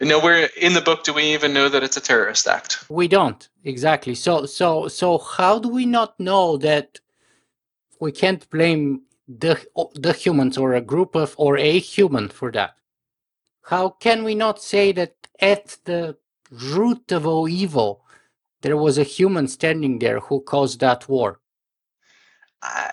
[0.00, 2.88] Nowhere in the book do we even know that it's a terrorist act.
[2.88, 4.14] We don't exactly.
[4.14, 7.00] So so so how do we not know that
[7.98, 9.60] we can't blame the
[9.94, 12.76] the humans or a group of or a human for that?
[13.62, 16.16] How can we not say that at the
[16.50, 18.04] root of all evil
[18.60, 21.40] there was a human standing there who caused that war?
[22.62, 22.90] Uh,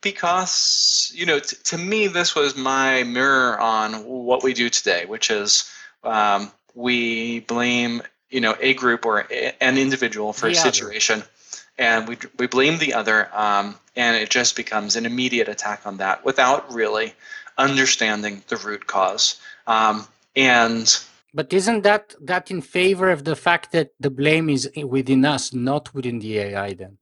[0.00, 5.04] because you know, t- to me, this was my mirror on what we do today,
[5.06, 5.70] which is
[6.04, 11.20] um, we blame you know a group or a, an individual for the a situation
[11.20, 11.30] other.
[11.78, 15.98] and we, we blame the other um, and it just becomes an immediate attack on
[15.98, 17.14] that without really
[17.58, 21.00] understanding the root cause um, and
[21.34, 25.52] but isn't that that in favor of the fact that the blame is within us
[25.52, 26.98] not within the ai then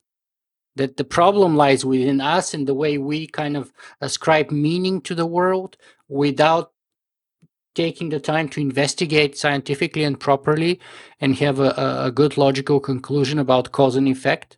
[0.79, 5.15] that the problem lies within us and the way we kind of ascribe meaning to
[5.15, 5.77] the world
[6.09, 6.73] without
[7.75, 10.81] taking the time to investigate scientifically and properly
[11.21, 11.71] and have a,
[12.07, 14.57] a good logical conclusion about cause and effect?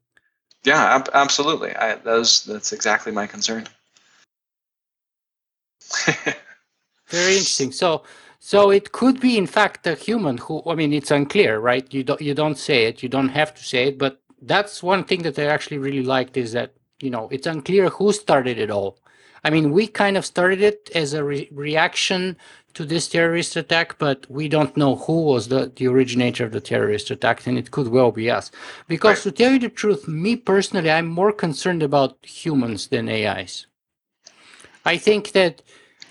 [0.65, 1.75] Yeah, ab- absolutely.
[1.77, 3.67] I, those, that's exactly my concern.
[7.09, 7.73] Very interesting.
[7.73, 8.05] So,
[8.39, 10.63] so it could be, in fact, a human who.
[10.67, 11.93] I mean, it's unclear, right?
[11.93, 13.03] You don't you don't say it.
[13.03, 13.99] You don't have to say it.
[13.99, 17.89] But that's one thing that I actually really liked is that you know it's unclear
[17.89, 18.99] who started it all.
[19.43, 22.37] I mean, we kind of started it as a re- reaction
[22.75, 26.61] to this terrorist attack, but we don't know who was the, the originator of the
[26.61, 28.51] terrorist attack, and it could well be us.
[28.87, 29.35] Because right.
[29.35, 33.67] to tell you the truth, me personally, I'm more concerned about humans than AIs.
[34.85, 35.63] I think that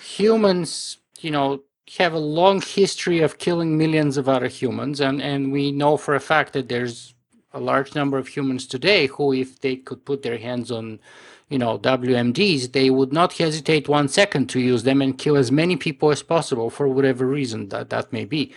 [0.02, 1.62] humans, you know,
[1.98, 6.14] have a long history of killing millions of other humans, and, and we know for
[6.14, 7.16] a fact that there's
[7.54, 11.00] a large number of humans today who, if they could put their hands on
[11.50, 15.52] you know WMDs, they would not hesitate one second to use them and kill as
[15.52, 18.54] many people as possible for whatever reason that that may be.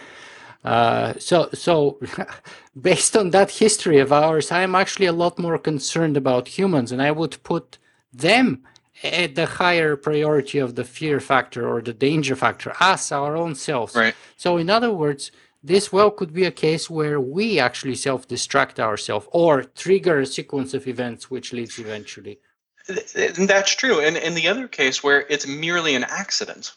[0.64, 1.98] Uh, so, so
[2.80, 7.02] based on that history of ours, I'm actually a lot more concerned about humans, and
[7.02, 7.78] I would put
[8.12, 8.62] them
[9.02, 13.56] at the higher priority of the fear factor or the danger factor, us, our own
[13.56, 13.96] selves.
[13.96, 14.14] Right.
[14.36, 19.26] So, in other words, this well could be a case where we actually self-destruct ourselves
[19.30, 22.40] or trigger a sequence of events which leads eventually
[22.86, 24.00] that's true.
[24.00, 26.72] And in the other case where it's merely an accident,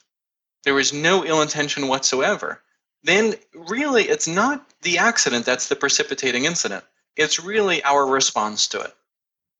[0.64, 2.62] there was no ill intention whatsoever,
[3.04, 6.84] then really it's not the accident that's the precipitating incident.
[7.16, 8.94] It's really our response to it.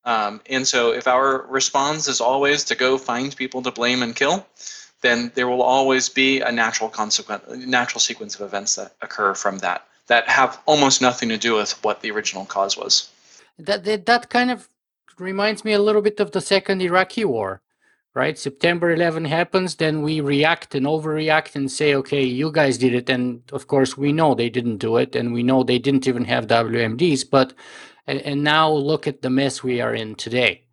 [0.04, 4.16] Um, and so if our response is always to go find people to blame and
[4.16, 4.46] kill,
[5.06, 9.60] then there will always be a natural consequence, natural sequence of events that occur from
[9.60, 13.10] that that have almost nothing to do with what the original cause was.
[13.58, 14.70] That that, that kind of
[15.18, 17.62] reminds me a little bit of the second Iraqi war,
[18.14, 18.38] right?
[18.38, 23.10] September 11 happens, then we react and overreact and say, okay, you guys did it.
[23.10, 26.26] And of course, we know they didn't do it, and we know they didn't even
[26.26, 27.30] have WMDs.
[27.30, 27.54] But
[28.08, 30.65] and, and now look at the mess we are in today.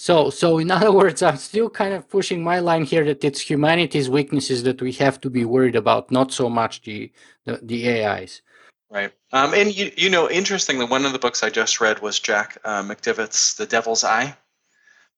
[0.00, 3.40] So, so in other words, I'm still kind of pushing my line here that it's
[3.40, 7.12] humanity's weaknesses that we have to be worried about, not so much the
[7.44, 8.40] the, the AIs.
[8.88, 9.12] Right.
[9.32, 12.56] Um, and you, you know, interestingly, one of the books I just read was Jack
[12.64, 14.34] uh, McDevitt's The Devil's Eye,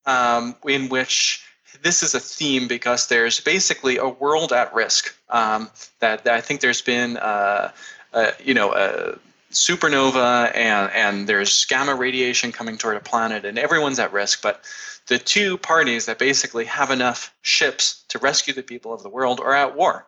[0.05, 1.45] um, in which
[1.83, 5.15] this is a theme because there's basically a world at risk.
[5.31, 7.71] Um, that, that, I think there's been, uh,
[8.13, 9.17] uh, you know, a
[9.53, 14.43] supernova and, and there's gamma radiation coming toward a planet, and everyone's at risk.
[14.43, 14.63] But
[15.09, 19.41] the two parties that basically have enough ships to rescue the people of the world
[19.41, 20.07] are at war.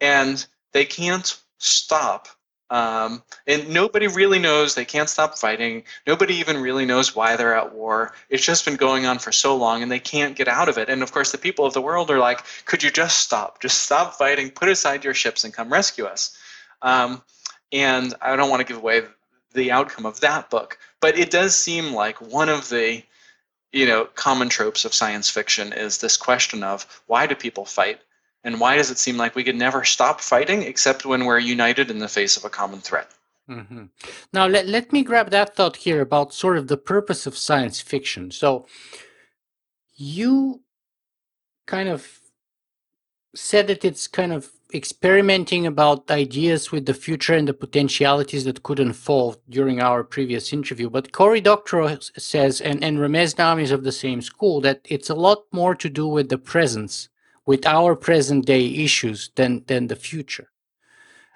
[0.00, 2.28] And they can't stop
[2.72, 4.74] um, and nobody really knows.
[4.74, 5.84] They can't stop fighting.
[6.06, 8.14] Nobody even really knows why they're at war.
[8.30, 10.88] It's just been going on for so long and they can't get out of it.
[10.88, 13.60] And of course, the people of the world are like, could you just stop?
[13.60, 16.34] Just stop fighting, put aside your ships, and come rescue us.
[16.80, 17.20] Um,
[17.72, 19.02] and I don't want to give away
[19.54, 23.02] the outcome of that book, but it does seem like one of the
[23.72, 28.00] you know common tropes of science fiction is this question of why do people fight
[28.44, 31.90] and why does it seem like we could never stop fighting except when we're united
[31.90, 33.08] in the face of a common threat?
[33.48, 33.84] Mm-hmm.
[34.32, 37.80] Now, let, let me grab that thought here about sort of the purpose of science
[37.80, 38.30] fiction.
[38.30, 38.66] So,
[39.94, 40.62] you
[41.66, 42.21] kind of
[43.34, 48.62] said that it's kind of experimenting about ideas with the future and the potentialities that
[48.62, 50.88] could unfold during our previous interview.
[50.88, 55.10] But Cory Doctorow says, and, and Ramez Naam is of the same school, that it's
[55.10, 57.08] a lot more to do with the presence
[57.46, 60.48] with our present day issues than than the future.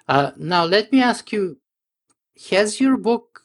[0.07, 1.57] Uh, now, let me ask you:
[2.49, 3.41] Has your book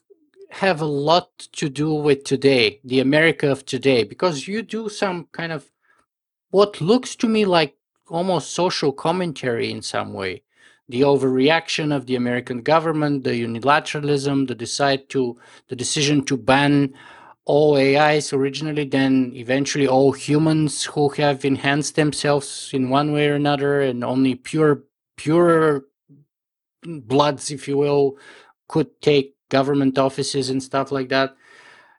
[0.50, 4.04] have a lot to do with today, the America of today?
[4.04, 5.70] Because you do some kind of
[6.50, 7.74] what looks to me like
[8.08, 10.42] almost social commentary in some way.
[10.88, 15.38] The overreaction of the American government, the unilateralism, the decide to
[15.68, 16.94] the decision to ban
[17.44, 23.34] all AIs originally, then eventually all humans who have enhanced themselves in one way or
[23.34, 24.84] another, and only pure,
[25.16, 25.84] pure
[26.82, 28.16] bloods, if you will,
[28.68, 31.34] could take government offices and stuff like that.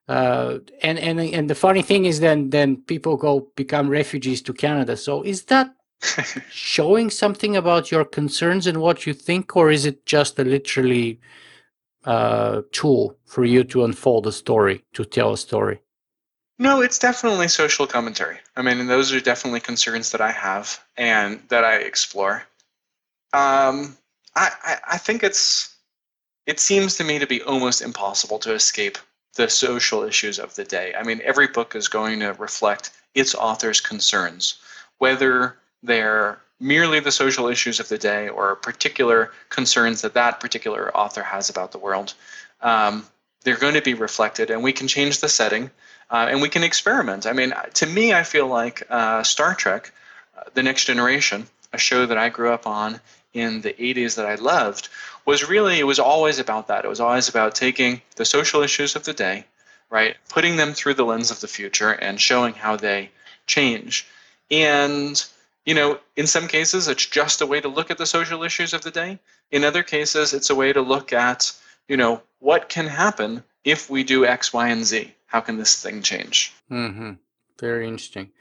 [0.07, 4.53] Uh, and and and the funny thing is, then then people go become refugees to
[4.53, 4.97] Canada.
[4.97, 5.73] So is that
[6.49, 11.19] showing something about your concerns and what you think, or is it just a literally
[12.05, 15.79] uh, tool for you to unfold a story, to tell a story?
[16.59, 18.37] No, it's definitely social commentary.
[18.55, 22.43] I mean, those are definitely concerns that I have and that I explore.
[23.33, 23.97] Um,
[24.35, 25.75] I, I, I think it's
[26.45, 28.97] it seems to me to be almost impossible to escape
[29.35, 30.93] the social issues of the day.
[30.97, 34.59] I mean, every book is going to reflect its author's concerns,
[34.99, 40.95] whether they're merely the social issues of the day or particular concerns that that particular
[40.95, 42.13] author has about the world.
[42.61, 43.05] Um,
[43.43, 45.69] they're going to be reflected, and we can change the setting
[46.09, 47.25] uh, and we can experiment.
[47.25, 49.91] I mean, to me, I feel like uh, Star Trek,
[50.37, 53.01] uh, The Next Generation, a show that I grew up on
[53.33, 54.89] in the 80s that I loved,
[55.25, 56.85] was really, it was always about that.
[56.85, 59.45] It was always about taking the social issues of the day,
[59.89, 63.09] right, putting them through the lens of the future and showing how they
[63.47, 64.05] change.
[64.51, 65.23] And
[65.65, 68.73] you know, in some cases, it's just a way to look at the social issues
[68.73, 69.19] of the day.
[69.51, 71.51] In other cases, it's a way to look at,
[71.87, 75.13] you know, what can happen if we do X, Y, and Z.
[75.27, 76.53] How can this thing change?
[76.69, 77.13] Mm-hmm.
[77.59, 78.31] Very interesting.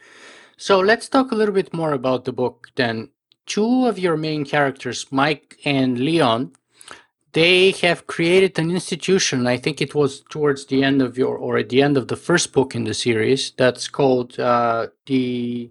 [0.57, 3.11] So let's talk a little bit more about the book then.
[3.47, 6.53] Two of your main characters, Mike and Leon,
[7.33, 9.47] they have created an institution.
[9.47, 12.17] I think it was towards the end of your, or at the end of the
[12.17, 15.71] first book in the series, that's called uh, the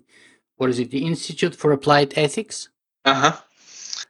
[0.62, 2.70] what is it, the Institute for Applied Ethics?
[3.04, 3.38] Uh huh.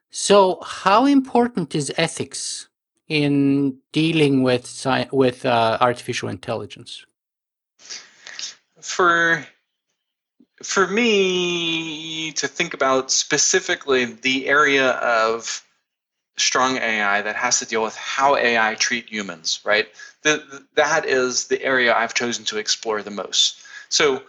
[0.09, 2.67] So, how important is ethics
[3.07, 7.05] in dealing with sci- with uh, artificial intelligence?
[8.81, 9.45] For
[10.61, 14.89] for me to think about specifically the area
[15.21, 15.63] of
[16.35, 19.87] strong AI that has to deal with how AI treat humans, right?
[20.23, 23.63] The, that is the area I've chosen to explore the most.
[23.87, 24.23] So,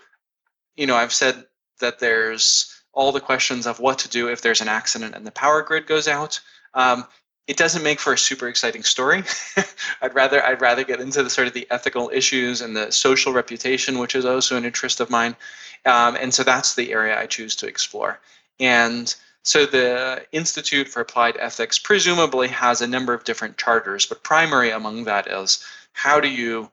[0.77, 1.47] you know, I've said
[1.83, 5.31] that there's all the questions of what to do if there's an accident and the
[5.31, 6.41] power grid goes out.
[6.75, 7.07] Um,
[7.47, 9.25] it doesn't make for a super exciting story.
[10.03, 13.33] I'd rather I'd rather get into the sort of the ethical issues and the social
[13.33, 15.37] reputation, which is also an interest of mine.
[15.85, 18.21] Um, and so that's the area I choose to explore.
[18.61, 24.23] And so the Institute for Applied Ethics presumably has a number of different charters, but
[24.23, 26.71] primary among that is how do you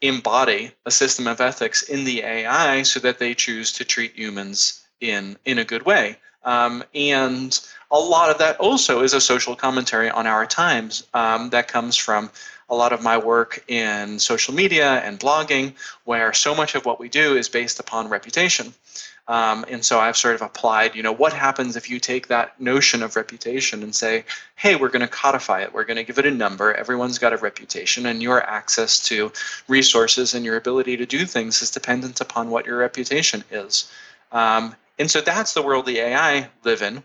[0.00, 4.84] embody a system of ethics in the AI so that they choose to treat humans
[5.00, 6.16] in in a good way.
[6.44, 7.58] Um, and
[7.90, 11.96] a lot of that also is a social commentary on our times um, that comes
[11.96, 12.30] from
[12.68, 16.98] a lot of my work in social media and blogging, where so much of what
[16.98, 18.74] we do is based upon reputation.
[19.28, 22.60] Um, and so I've sort of applied, you know, what happens if you take that
[22.60, 26.18] notion of reputation and say, hey, we're going to codify it, we're going to give
[26.18, 29.32] it a number, everyone's got a reputation, and your access to
[29.66, 33.90] resources and your ability to do things is dependent upon what your reputation is.
[34.30, 37.02] Um, and so that's the world the AI live in,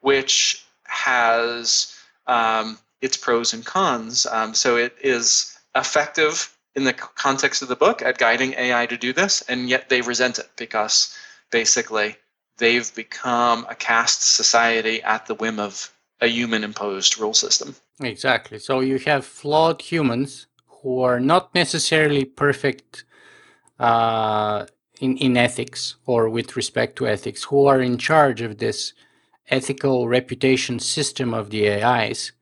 [0.00, 1.96] which has
[2.28, 4.26] um, its pros and cons.
[4.26, 8.96] Um, so it is effective in the context of the book at guiding AI to
[8.96, 11.16] do this, and yet they resent it because
[11.50, 12.16] basically
[12.58, 17.74] they've become a caste society at the whim of a human imposed rule system.
[18.00, 18.58] Exactly.
[18.58, 20.46] So you have flawed humans
[20.82, 23.04] who are not necessarily perfect
[23.78, 24.66] uh,
[25.00, 28.92] in, in ethics or with respect to ethics, who are in charge of this
[29.48, 32.32] ethical reputation system of the AIs,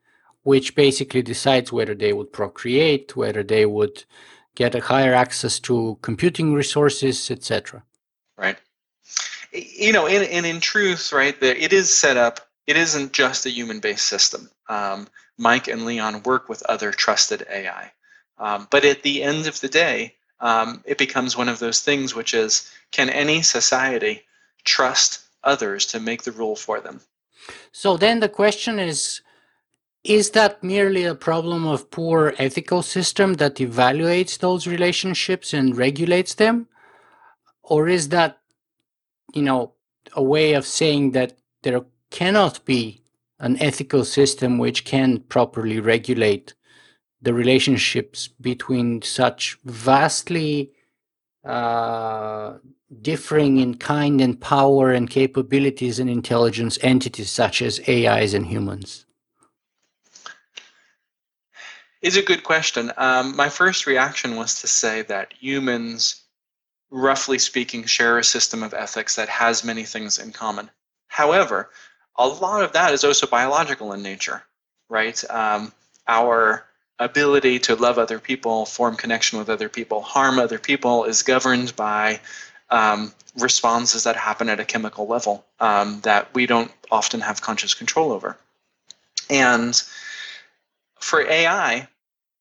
[0.43, 4.03] which basically decides whether they would procreate, whether they would
[4.55, 7.83] get a higher access to computing resources, etc.
[8.37, 8.57] Right
[9.53, 13.45] you know, and, and in truth, right, the, it is set up, it isn't just
[13.45, 14.49] a human based system.
[14.67, 17.91] Um, Mike and Leon work with other trusted AI.
[18.37, 22.13] Um, but at the end of the day, um, it becomes one of those things
[22.15, 24.23] which is can any society
[24.63, 27.01] trust others to make the rule for them?
[27.71, 29.21] So then the question is
[30.03, 36.33] is that merely a problem of poor ethical system that evaluates those relationships and regulates
[36.33, 36.67] them?
[37.63, 38.39] Or is that
[39.33, 39.73] you know,
[40.13, 43.01] a way of saying that there cannot be
[43.39, 46.53] an ethical system which can properly regulate
[47.21, 50.71] the relationships between such vastly
[51.45, 52.53] uh,
[53.01, 59.05] differing in kind and power and capabilities and intelligence entities such as AIs and humans?
[62.01, 62.91] Is a good question.
[62.97, 66.22] Um, my first reaction was to say that humans
[66.93, 70.69] roughly speaking, share a system of ethics that has many things in common.
[71.07, 71.71] However,
[72.15, 74.43] a lot of that is also biological in nature,
[74.89, 75.21] right?
[75.31, 75.73] Um,
[76.07, 76.65] our
[76.99, 81.75] ability to love other people, form connection with other people, harm other people is governed
[81.75, 82.19] by
[82.69, 87.73] um, responses that happen at a chemical level um, that we don't often have conscious
[87.73, 88.37] control over.
[89.31, 89.81] And
[90.99, 91.87] for AI,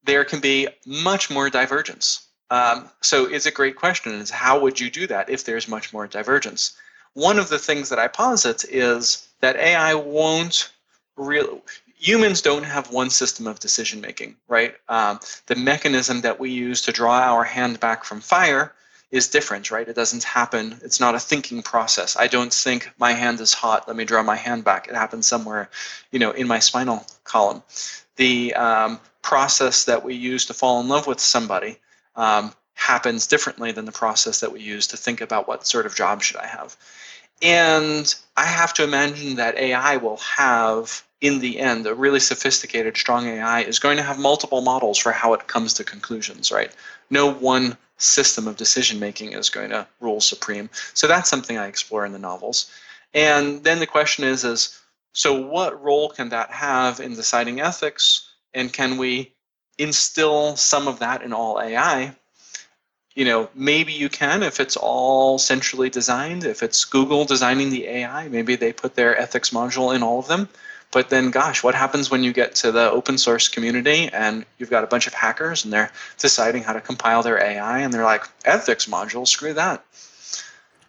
[0.04, 2.26] there can be much more divergence.
[2.50, 5.92] Um, so it's a great question is how would you do that if there's much
[5.92, 6.76] more divergence?
[7.14, 10.70] One of the things that I posit is that AI won't
[11.16, 11.61] really,
[11.97, 14.74] humans don't have one system of decision making, right?
[14.88, 18.72] Um, the mechanism that we use to draw our hand back from fire
[19.11, 19.86] is different, right?
[19.86, 20.80] It doesn't happen.
[20.82, 22.16] It's not a thinking process.
[22.16, 23.86] I don't think my hand is hot.
[23.86, 24.88] Let me draw my hand back.
[24.88, 25.68] It happens somewhere,
[26.11, 27.62] you know, in my spinal column.
[28.16, 31.78] The um, process that we use to fall in love with somebody
[32.16, 35.94] um, happens differently than the process that we use to think about what sort of
[35.94, 36.76] job should I have.
[37.40, 42.96] And I have to imagine that AI will have, in the end, a really sophisticated,
[42.96, 46.70] strong AI is going to have multiple models for how it comes to conclusions, right?
[47.10, 50.70] No one system of decision making is going to rule supreme.
[50.94, 52.70] So that's something I explore in the novels.
[53.14, 54.80] And then the question is is
[55.12, 59.32] so what role can that have in deciding ethics and can we
[59.79, 62.14] instill some of that in all AI?
[63.14, 67.87] You know, maybe you can if it's all centrally designed, if it's Google designing the
[67.87, 70.49] AI, maybe they put their ethics module in all of them.
[70.93, 74.70] But then, gosh, what happens when you get to the open source community and you've
[74.70, 78.05] got a bunch of hackers and they're deciding how to compile their AI and they're
[78.05, 79.83] like, ethics module, screw that.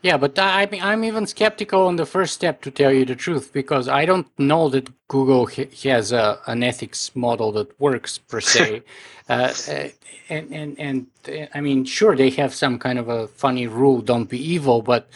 [0.04, 3.54] Yeah, but I, I'm even skeptical on the first step, to tell you the truth,
[3.54, 8.84] because I don't know that Google has a, an ethics model that works per se.
[9.30, 9.88] Uh, uh,
[10.28, 14.02] and, and, and uh, I mean, sure, they have some kind of a funny rule,
[14.02, 15.08] don't be evil, but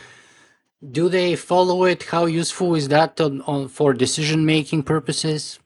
[0.94, 2.04] do they follow it?
[2.04, 5.60] How useful is that on, on for decision making purposes?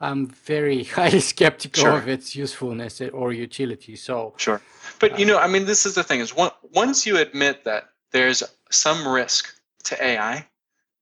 [0.00, 1.98] I'm very highly skeptical sure.
[1.98, 3.96] of its usefulness or utility.
[3.96, 4.62] So sure,
[4.98, 6.34] but uh, you know, I mean, this is the thing: is
[6.72, 10.46] once you admit that there's some risk to AI,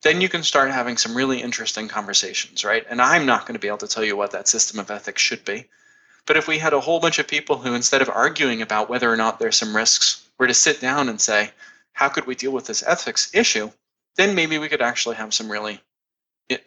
[0.03, 2.85] then you can start having some really interesting conversations, right?
[2.89, 5.21] And I'm not going to be able to tell you what that system of ethics
[5.21, 5.67] should be.
[6.27, 9.13] But if we had a whole bunch of people who, instead of arguing about whether
[9.13, 11.51] or not there's some risks, were to sit down and say,
[11.93, 13.71] how could we deal with this ethics issue,
[14.17, 15.81] then maybe we could actually have some really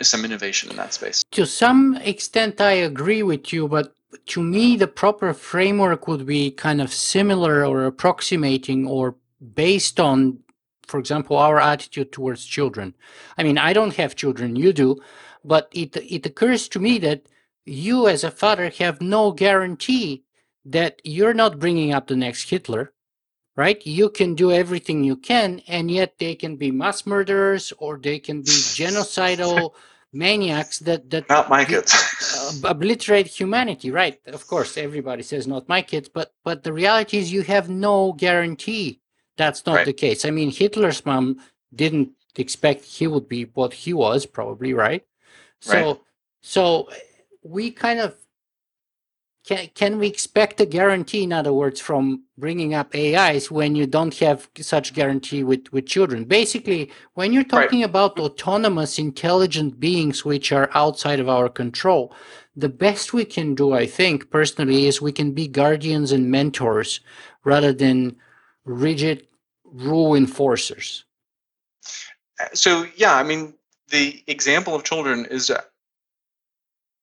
[0.01, 1.23] some innovation in that space.
[1.31, 3.93] To some extent, I agree with you, but
[4.27, 9.15] to me, the proper framework would be kind of similar or approximating or
[9.53, 10.39] based on,
[10.87, 12.93] for example, our attitude towards children.
[13.37, 15.01] I mean, I don't have children, you do,
[15.43, 17.27] but it it occurs to me that
[17.65, 20.23] you, as a father, have no guarantee
[20.65, 22.93] that you're not bringing up the next Hitler
[23.55, 23.85] right?
[23.85, 28.19] You can do everything you can, and yet they can be mass murderers or they
[28.19, 29.71] can be genocidal
[30.13, 31.93] maniacs that that not my kids
[32.65, 33.91] uh, obliterate humanity.
[33.91, 34.19] Right?
[34.27, 38.13] Of course, everybody says not my kids, but but the reality is you have no
[38.13, 39.01] guarantee
[39.37, 39.85] that's not right.
[39.85, 40.25] the case.
[40.25, 41.39] I mean, Hitler's mom
[41.73, 45.05] didn't expect he would be what he was, probably, right?
[45.59, 45.99] So right.
[46.41, 46.89] so
[47.43, 48.15] we kind of
[49.45, 53.85] can, can we expect a guarantee, in other words, from bringing up AIs when you
[53.85, 56.25] don't have such guarantee with, with children?
[56.25, 57.89] Basically, when you're talking right.
[57.89, 62.11] about autonomous, intelligent beings which are outside of our control,
[62.55, 67.01] the best we can do, I think, personally, is we can be guardians and mentors
[67.43, 68.15] rather than
[68.65, 69.27] rigid
[69.63, 71.05] rule enforcers.
[72.39, 73.53] Uh, so, yeah, I mean,
[73.89, 75.63] the example of children is a,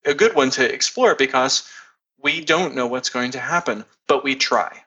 [0.05, 1.69] a good one to explore because
[2.21, 4.83] we don't know what's going to happen, but we try.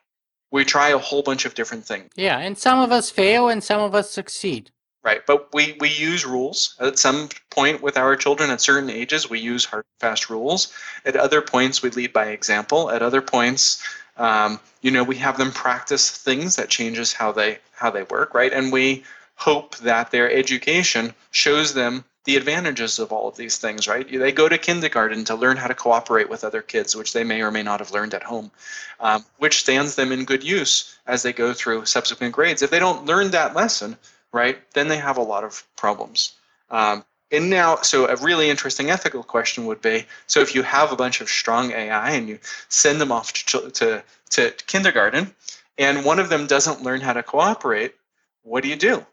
[0.52, 2.10] We try a whole bunch of different things.
[2.16, 4.70] Yeah, and some of us fail and some of us succeed.
[5.02, 6.74] Right, but we, we use rules.
[6.80, 10.72] At some point with our children at certain ages, we use hard fast rules.
[11.04, 12.90] At other points, we lead by example.
[12.90, 13.82] At other points,
[14.16, 18.34] um, you know, we have them practice things that changes how they how they work,
[18.34, 18.52] right?
[18.52, 19.04] And we
[19.34, 24.10] hope that their education shows them the advantages of all of these things, right?
[24.10, 27.40] They go to kindergarten to learn how to cooperate with other kids, which they may
[27.42, 28.50] or may not have learned at home,
[28.98, 32.62] um, which stands them in good use as they go through subsequent grades.
[32.62, 33.96] If they don't learn that lesson,
[34.32, 36.32] right, then they have a lot of problems.
[36.68, 40.92] Um, and now, so a really interesting ethical question would be: so if you have
[40.92, 45.34] a bunch of strong AI and you send them off to, to, to kindergarten,
[45.78, 47.94] and one of them doesn't learn how to cooperate,
[48.42, 49.04] what do you do?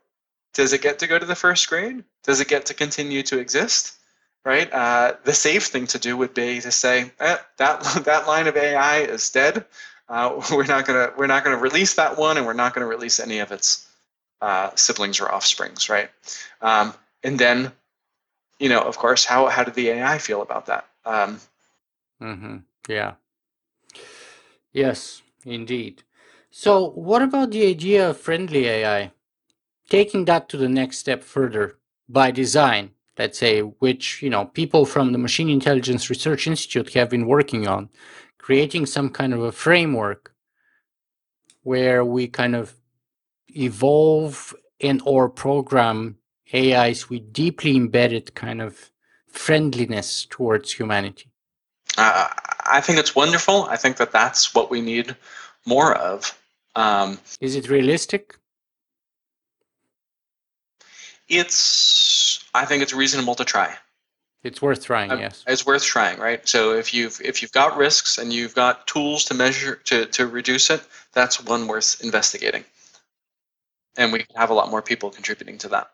[0.54, 2.04] Does it get to go to the first grade?
[2.24, 3.98] Does it get to continue to exist?
[4.46, 4.72] Right.
[4.72, 8.58] Uh, the safe thing to do would be to say eh, that that line of
[8.58, 9.66] AI is dead.
[10.10, 13.20] Uh, we're not gonna we're not gonna release that one, and we're not gonna release
[13.20, 13.88] any of its
[14.42, 15.90] uh, siblings or offsprings.
[15.90, 16.10] Right.
[16.62, 16.94] Um,
[17.24, 17.72] and then,
[18.60, 20.88] you know, of course, how how did the AI feel about that?
[21.06, 21.40] Um,
[22.22, 22.58] mm-hmm.
[22.90, 23.14] Yeah.
[24.74, 26.04] Yes, indeed.
[26.52, 29.12] So, what about the idea of friendly AI?
[29.90, 31.78] taking that to the next step further
[32.10, 37.10] by design, let's say, which you know people from the Machine Intelligence Research Institute have
[37.10, 37.90] been working on,
[38.38, 40.34] creating some kind of a framework
[41.64, 42.74] where we kind of
[43.50, 46.18] evolve and or program
[46.54, 48.92] AIs with deeply embedded kind of
[49.28, 51.32] friendliness towards humanity.
[51.98, 52.30] Uh,
[52.66, 53.64] I think it's wonderful.
[53.66, 55.16] I think that that's what we need
[55.66, 56.38] more of.
[56.76, 58.38] Um, Is it realistic?
[61.30, 63.76] it's I think it's reasonable to try.
[64.44, 65.44] It's worth trying, uh, yes.
[65.48, 66.48] It's worth trying, right?
[66.48, 70.28] So if you've if you've got risks and you've got tools to measure to to
[70.28, 70.82] reduce it,
[71.14, 72.66] that's one worth investigating.
[73.96, 75.92] And we can have a lot more people contributing to that.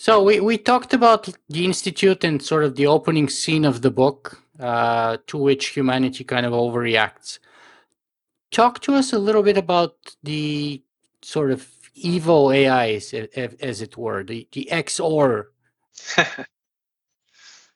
[0.00, 3.90] So we, we talked about the institute and sort of the opening scene of the
[3.90, 7.40] book, uh, to which humanity kind of overreacts.
[8.52, 10.80] talk to us a little bit about the
[11.20, 15.46] sort of evil AIs, as it were, the, the XOR?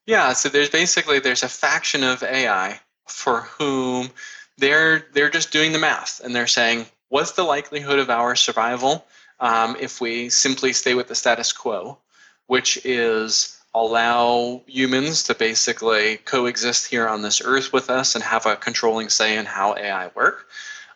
[0.06, 4.10] yeah, so there's basically there's a faction of AI for whom
[4.58, 9.04] they're they're just doing the math and they're saying what's the likelihood of our survival
[9.40, 11.98] um, if we simply stay with the status quo,
[12.46, 18.44] which is allow humans to basically coexist here on this earth with us and have
[18.44, 20.48] a controlling say in how AI work,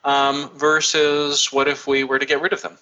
[0.04, 2.76] um, versus what if we were to get rid of them?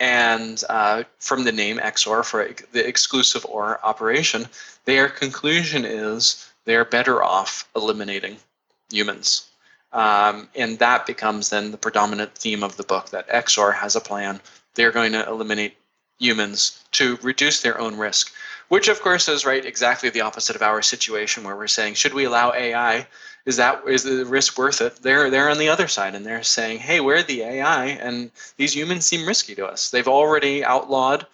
[0.00, 4.48] And uh, from the name XOR for the exclusive OR operation,
[4.84, 8.36] their conclusion is they're better off eliminating
[8.90, 9.48] humans.
[9.92, 14.00] Um, and that becomes then the predominant theme of the book that XOR has a
[14.00, 14.40] plan.
[14.74, 15.76] They're going to eliminate
[16.22, 18.32] humans to reduce their own risk,
[18.68, 22.14] which of course is right exactly the opposite of our situation where we're saying, should
[22.14, 23.06] we allow AI?
[23.44, 24.96] Is that is the risk worth it?
[25.02, 28.74] They're they're on the other side and they're saying, hey, we're the AI and these
[28.74, 29.90] humans seem risky to us.
[29.90, 31.26] They've already outlawed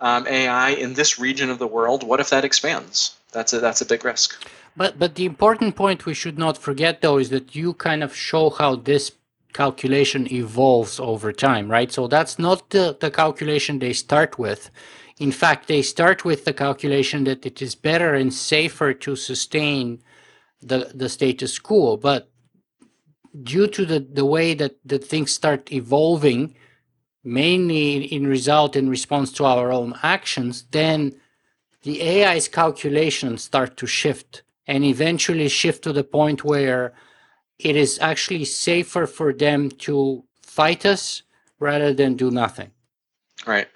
[0.00, 2.04] um, AI in this region of the world.
[2.04, 3.16] What if that expands?
[3.32, 4.28] That's a that's a big risk.
[4.76, 8.14] But but the important point we should not forget though is that you kind of
[8.14, 9.10] show how this
[9.56, 11.90] calculation evolves over time, right?
[11.90, 14.70] So that's not the, the calculation they start with.
[15.18, 20.02] In fact, they start with the calculation that it is better and safer to sustain
[20.60, 21.96] the, the status quo.
[21.96, 22.30] But
[23.42, 26.54] due to the, the way that the things start evolving,
[27.24, 31.18] mainly in result in response to our own actions, then
[31.82, 36.92] the AI's calculations start to shift and eventually shift to the point where
[37.58, 41.22] it is actually safer for them to fight us
[41.58, 42.70] rather than do nothing.
[43.46, 43.68] Right.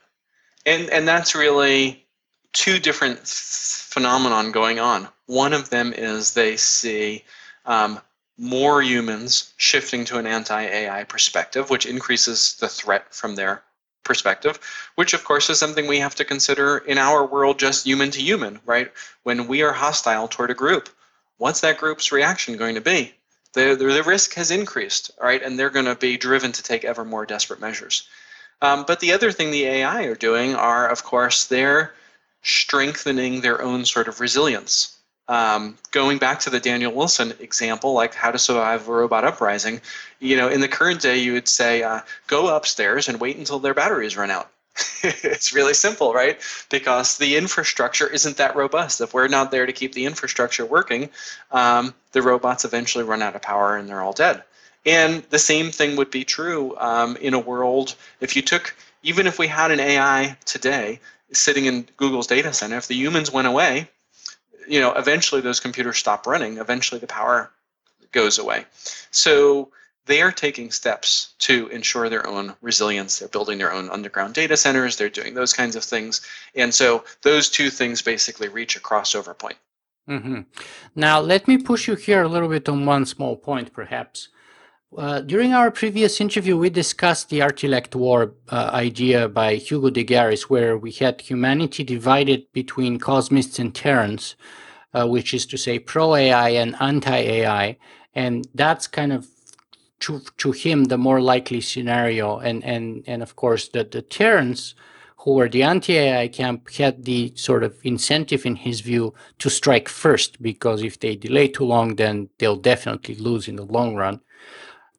[0.66, 2.06] And and that's really
[2.52, 5.08] two different phenomenon going on.
[5.26, 7.24] One of them is they see
[7.64, 8.00] um,
[8.36, 13.62] more humans shifting to an anti-AI perspective, which increases the threat from their
[14.02, 14.58] perspective,
[14.96, 18.20] which of course is something we have to consider in our world just human to
[18.20, 18.90] human, right?
[19.22, 20.88] When we are hostile toward a group,
[21.36, 23.14] what's that group's reaction going to be?
[23.52, 25.42] The, the, risk has increased, right?
[25.42, 28.08] And they're going to be driven to take ever more desperate measures.
[28.62, 31.94] Um, but the other thing the AI are doing are, of course, they're
[32.42, 34.96] strengthening their own sort of resilience.
[35.28, 39.80] Um, going back to the Daniel Wilson example, like how to survive a robot uprising,
[40.18, 43.60] you know, in the current day, you would say, uh, go upstairs and wait until
[43.60, 44.50] their batteries run out.
[45.02, 46.38] it's really simple, right?
[46.70, 49.00] Because the infrastructure isn't that robust.
[49.00, 51.10] If we're not there to keep the infrastructure working,
[51.50, 54.42] um, the robots eventually run out of power and they're all dead.
[54.86, 59.26] And the same thing would be true um, in a world if you took, even
[59.26, 61.00] if we had an AI today
[61.32, 63.88] sitting in Google's data center, if the humans went away,
[64.66, 66.58] you know, eventually those computers stop running.
[66.58, 67.50] Eventually the power
[68.12, 68.64] goes away.
[69.10, 69.70] So
[70.06, 73.18] they are taking steps to ensure their own resilience.
[73.18, 74.96] They're building their own underground data centers.
[74.96, 76.20] They're doing those kinds of things.
[76.54, 79.56] And so those two things basically reach a crossover point.
[80.08, 80.40] Mm-hmm.
[80.96, 84.28] Now, let me push you here a little bit on one small point, perhaps.
[84.96, 90.04] Uh, during our previous interview, we discussed the Artilect War uh, idea by Hugo de
[90.04, 94.34] Garis, where we had humanity divided between cosmists and Terrans,
[94.92, 97.76] uh, which is to say pro AI and anti AI.
[98.14, 99.28] And that's kind of
[100.00, 102.38] to, to him the more likely scenario.
[102.38, 104.74] And, and, and of course, the, the Terrans,
[105.18, 109.50] who were the anti AI camp, had the sort of incentive, in his view, to
[109.50, 113.94] strike first, because if they delay too long, then they'll definitely lose in the long
[113.94, 114.20] run.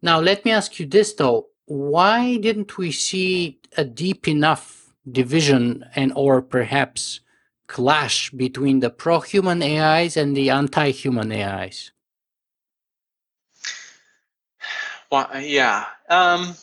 [0.01, 1.47] Now, let me ask you this though.
[1.65, 7.21] Why didn't we see a deep enough division and or perhaps
[7.67, 11.91] clash between the pro-human AIs and the anti-human AIs?
[15.11, 15.85] Yeah.
[16.09, 16.55] Um,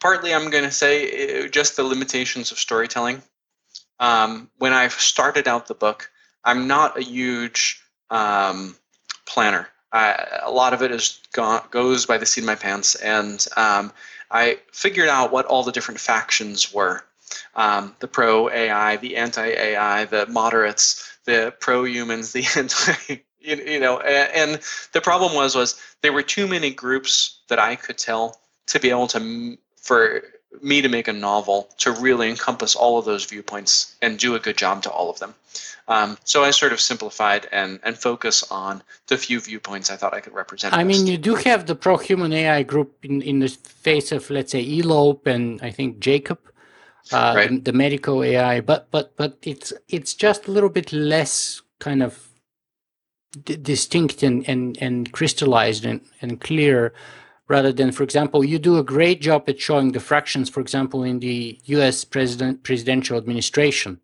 [0.00, 3.22] partly, I'm going to say uh, just the limitations of storytelling.
[4.00, 6.10] Um, when I started out the book,
[6.44, 8.76] I'm not a huge um,
[9.26, 9.68] planner.
[9.92, 13.44] I, a lot of it is gone, goes by the seat of my pants, and
[13.56, 13.92] um,
[14.30, 17.04] I figured out what all the different factions were:
[17.56, 23.25] um, the pro AI, the anti AI, the moderates, the pro humans, the anti.
[23.46, 27.58] You, you know, and, and the problem was was there were too many groups that
[27.58, 30.22] I could tell to be able to for
[30.62, 34.38] me to make a novel to really encompass all of those viewpoints and do a
[34.38, 35.34] good job to all of them.
[35.88, 40.14] Um, so I sort of simplified and, and focus on the few viewpoints I thought
[40.14, 40.74] I could represent.
[40.74, 44.52] I mean, you do have the pro-human AI group in, in the face of, let's
[44.52, 46.38] say, ELOPe and I think Jacob,
[47.12, 47.50] uh, right.
[47.50, 52.02] the, the medical AI, but but but it's it's just a little bit less kind
[52.02, 52.25] of
[53.44, 56.92] d- distinct and, and, and crystallized and, and clear
[57.48, 61.04] rather than, for example, you do a great job at showing the fractions, for example,
[61.04, 64.00] in the US president, presidential administration,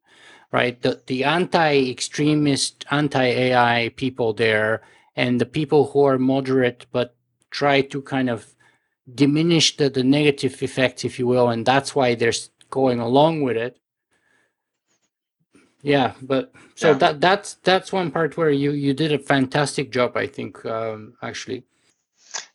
[0.52, 0.80] right?
[0.82, 4.82] The, the anti extremist, anti AI people there,
[5.16, 7.16] and the people who are moderate but
[7.50, 8.54] try to kind of
[9.12, 12.32] diminish the, the negative effects, if you will, and that's why they're
[12.70, 13.78] going along with it.
[15.82, 16.98] Yeah, but so yeah.
[16.98, 21.14] that that's that's one part where you you did a fantastic job, I think, um,
[21.22, 21.64] actually.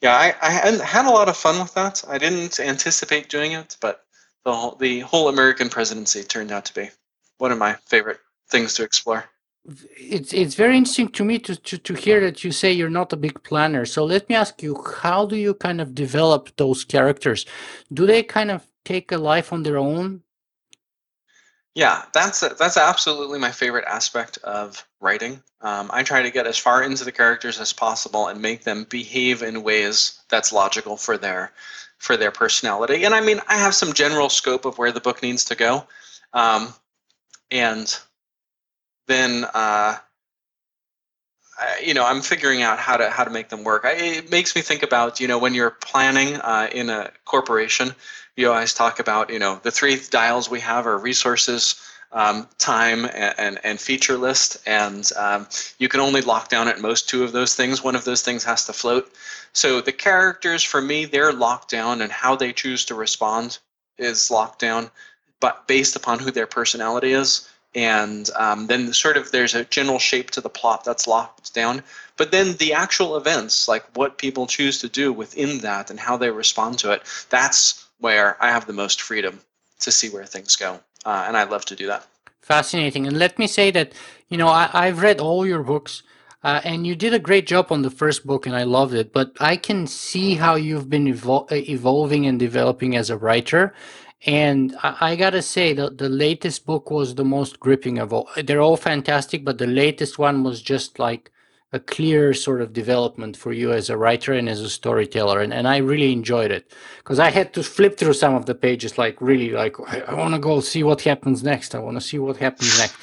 [0.01, 0.51] Yeah, I, I
[0.83, 2.03] had a lot of fun with that.
[2.07, 4.05] I didn't anticipate doing it, but
[4.43, 6.89] the whole, the whole American presidency turned out to be
[7.37, 8.19] one of my favorite
[8.49, 9.25] things to explore.
[9.97, 13.11] It's it's very interesting to me to, to, to hear that you say you're not
[13.11, 13.85] a big planner.
[13.85, 17.45] So let me ask you, how do you kind of develop those characters?
[17.93, 20.23] Do they kind of take a life on their own?
[21.77, 25.43] Yeah, that's that's absolutely my favorite aspect of writing.
[25.61, 28.85] Um, I try to get as far into the characters as possible and make them
[28.89, 31.53] behave in ways that's logical for their
[31.99, 33.03] for their personality.
[33.05, 35.85] And I mean, I have some general scope of where the book needs to go,
[36.33, 36.73] um,
[37.51, 37.95] and
[39.07, 39.97] then uh,
[41.59, 43.85] I, you know I'm figuring out how to how to make them work.
[43.85, 47.93] I, it makes me think about you know when you're planning uh, in a corporation
[48.37, 51.75] you always talk about, you know, the three dials we have are resources,
[52.11, 54.57] um, time, and, and, and, feature list.
[54.65, 55.47] And um,
[55.79, 57.83] you can only lock down at most two of those things.
[57.83, 59.11] One of those things has to float.
[59.53, 63.57] So the characters, for me, they're locked down, and how they choose to respond
[63.97, 64.91] is locked down,
[65.39, 67.49] but based upon who their personality is.
[67.75, 71.83] And um, then sort of there's a general shape to the plot that's locked down.
[72.15, 76.17] But then the actual events, like what people choose to do within that and how
[76.17, 79.39] they respond to it, that's where I have the most freedom
[79.79, 80.79] to see where things go.
[81.05, 82.05] Uh, and I love to do that.
[82.41, 83.07] Fascinating.
[83.07, 83.93] And let me say that,
[84.29, 86.03] you know, I, have read all your books.
[86.43, 89.11] Uh, and you did a great job on the first book, and I loved it.
[89.11, 93.73] But I can see how you've been evol- evolving and developing as a writer.
[94.25, 98.29] And I, I, gotta say that the latest book was the most gripping of all.
[98.35, 101.31] They're all fantastic, but the latest one was just like
[101.73, 105.53] a clear sort of development for you as a writer and as a storyteller and,
[105.53, 106.71] and i really enjoyed it.
[106.99, 110.13] Because i had to flip through some of the pages like really like i, I
[110.13, 111.75] want to go see what happens next.
[111.75, 112.95] I want to see what happens next.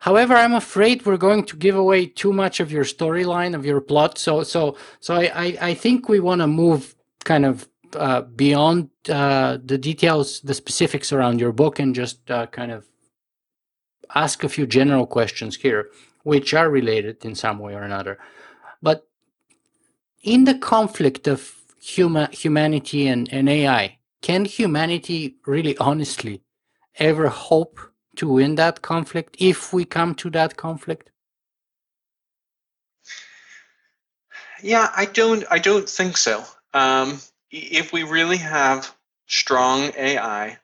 [0.00, 3.80] However i'm afraid we're going to give away too much of your storyline of your
[3.80, 6.94] plot so so so i i, I think we want to move
[7.24, 12.46] kind of uh, beyond uh, the details the specifics around your book and just uh,
[12.46, 12.86] kind of
[14.14, 15.90] ask a few general questions here
[16.22, 18.18] which are related in some way or another.
[18.80, 19.06] But
[20.22, 26.42] in the conflict of human, humanity and, and AI, can humanity really honestly
[26.96, 27.80] ever hope
[28.16, 31.10] to win that conflict if we come to that conflict?
[34.62, 35.44] Yeah, I don't.
[35.50, 36.44] I don't think so.
[36.72, 37.20] Um,
[37.50, 38.94] if we really have
[39.26, 40.58] strong AI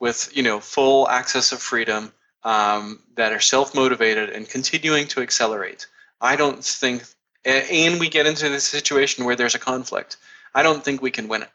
[0.00, 2.12] with you know full access of freedom
[2.44, 5.86] um, that are self motivated and continuing to accelerate.
[6.20, 7.04] I don't think,
[7.44, 10.16] and we get into this situation where there's a conflict.
[10.54, 11.50] I don't think we can win it.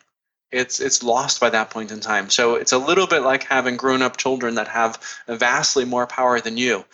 [0.52, 2.30] It's it's lost by that point in time.
[2.30, 6.40] So it's a little bit like having grown up children that have vastly more power
[6.42, 6.86] than you.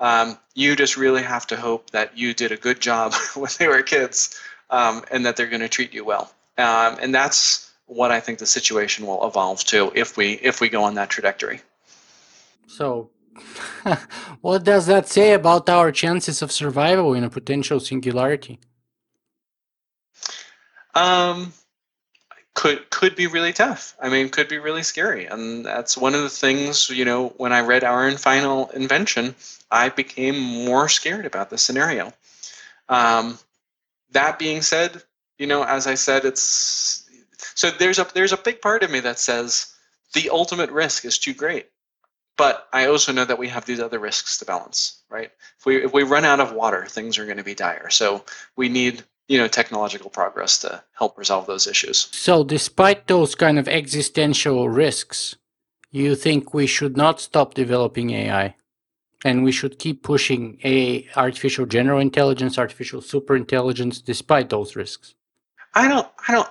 [0.00, 3.68] Um, you just really have to hope that you did a good job when they
[3.68, 4.40] were kids,
[4.70, 6.32] um, and that they're going to treat you well.
[6.58, 10.68] Um, and that's what I think the situation will evolve to if we if we
[10.70, 11.60] go on that trajectory.
[12.66, 13.10] So
[14.40, 18.58] what does that say about our chances of survival in a potential singularity?
[20.94, 21.52] Um,
[22.54, 23.96] could could be really tough.
[24.00, 26.90] I mean, could be really scary, and that's one of the things.
[26.90, 29.34] You know, when I read Our Final Invention,
[29.70, 32.12] I became more scared about the scenario.
[32.88, 33.38] Um,
[34.10, 35.02] that being said,
[35.38, 37.08] you know, as I said, it's
[37.54, 39.74] so there's a there's a big part of me that says
[40.12, 41.71] the ultimate risk is too great
[42.36, 45.30] but I also know that we have these other risks to balance, right?
[45.58, 47.90] If we if we run out of water, things are going to be dire.
[47.90, 48.24] So
[48.56, 52.08] we need you know technological progress to help resolve those issues.
[52.12, 55.36] So despite those kind of existential risks,
[55.90, 58.56] you think we should not stop developing AI?
[59.24, 65.14] And we should keep pushing a artificial general intelligence, artificial super intelligence, despite those risks.
[65.74, 66.48] I don't I don't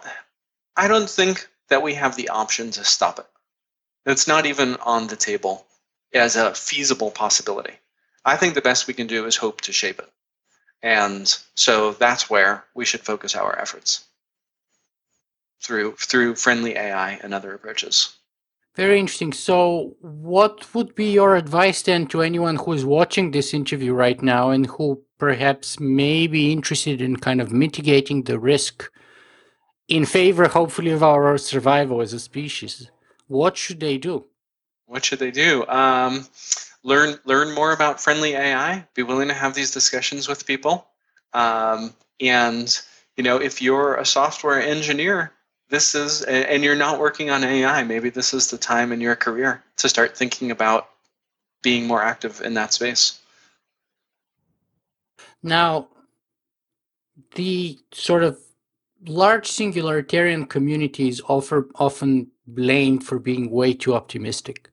[0.77, 3.25] I don't think that we have the option to stop it.
[4.05, 5.65] It's not even on the table
[6.13, 7.73] as a feasible possibility.
[8.25, 10.09] I think the best we can do is hope to shape it.
[10.83, 14.05] And so that's where we should focus our efforts
[15.61, 18.17] through through friendly AI and other approaches.
[18.75, 19.33] Very interesting.
[19.33, 24.21] So, what would be your advice then to anyone who is watching this interview right
[24.21, 28.89] now and who perhaps may be interested in kind of mitigating the risk
[29.91, 32.89] in favor, hopefully, of our survival as a species,
[33.27, 34.25] what should they do?
[34.91, 35.65] What should they do?
[35.67, 36.27] Um,
[36.83, 38.85] learn learn more about friendly AI.
[38.93, 40.85] Be willing to have these discussions with people.
[41.31, 42.77] Um, and
[43.15, 45.31] you know, if you're a software engineer,
[45.69, 49.15] this is and you're not working on AI, maybe this is the time in your
[49.15, 50.89] career to start thinking about
[51.61, 53.21] being more active in that space.
[55.41, 55.87] Now,
[57.35, 58.37] the sort of
[59.07, 64.70] large singularitarian communities offer often blamed for being way too optimistic.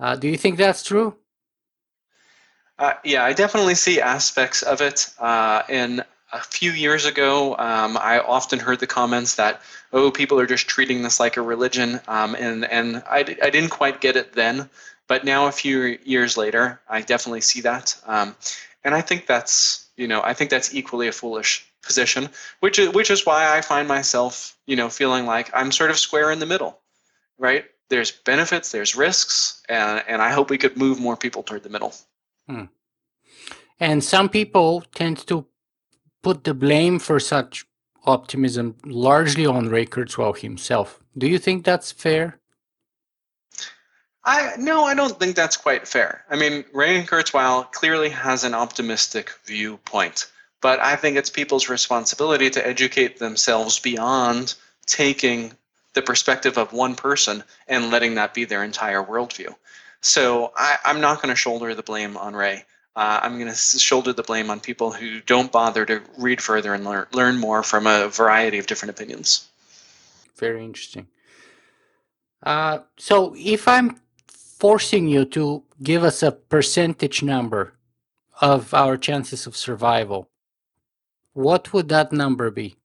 [0.00, 1.16] Uh, do you think that's true?
[2.78, 5.10] Uh, yeah, I definitely see aspects of it.
[5.18, 10.38] Uh, in a few years ago, um, I often heard the comments that, "Oh, people
[10.38, 14.16] are just treating this like a religion," um, and and I, I didn't quite get
[14.16, 14.70] it then,
[15.08, 18.36] but now a few years later, I definitely see that, um,
[18.84, 22.28] and I think that's you know I think that's equally a foolish position,
[22.60, 25.98] which is which is why I find myself you know feeling like I'm sort of
[25.98, 26.78] square in the middle,
[27.38, 27.64] right?
[27.90, 31.70] There's benefits, there's risks, and and I hope we could move more people toward the
[31.70, 31.94] middle.
[32.48, 32.64] Hmm.
[33.80, 35.46] And some people tend to
[36.22, 37.64] put the blame for such
[38.04, 41.00] optimism largely on Ray Kurzweil himself.
[41.16, 42.40] Do you think that's fair?
[44.24, 46.24] I no, I don't think that's quite fair.
[46.28, 50.30] I mean, Ray Kurzweil clearly has an optimistic viewpoint,
[50.60, 54.54] but I think it's people's responsibility to educate themselves beyond
[54.86, 55.52] taking
[55.94, 59.54] the perspective of one person and letting that be their entire worldview.
[60.00, 62.64] So I, am not going to shoulder the blame on Ray.
[62.94, 66.74] Uh, I'm going to shoulder the blame on people who don't bother to read further
[66.74, 69.48] and learn, learn more from a variety of different opinions.
[70.36, 71.06] Very interesting.
[72.42, 77.74] Uh, so if I'm forcing you to give us a percentage number
[78.40, 80.28] of our chances of survival,
[81.32, 82.76] what would that number be?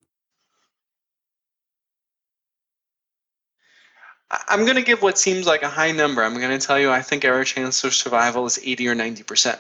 [4.48, 6.24] I'm going to give what seems like a high number.
[6.24, 9.60] I'm going to tell you I think our chance of survival is 80 or 90%.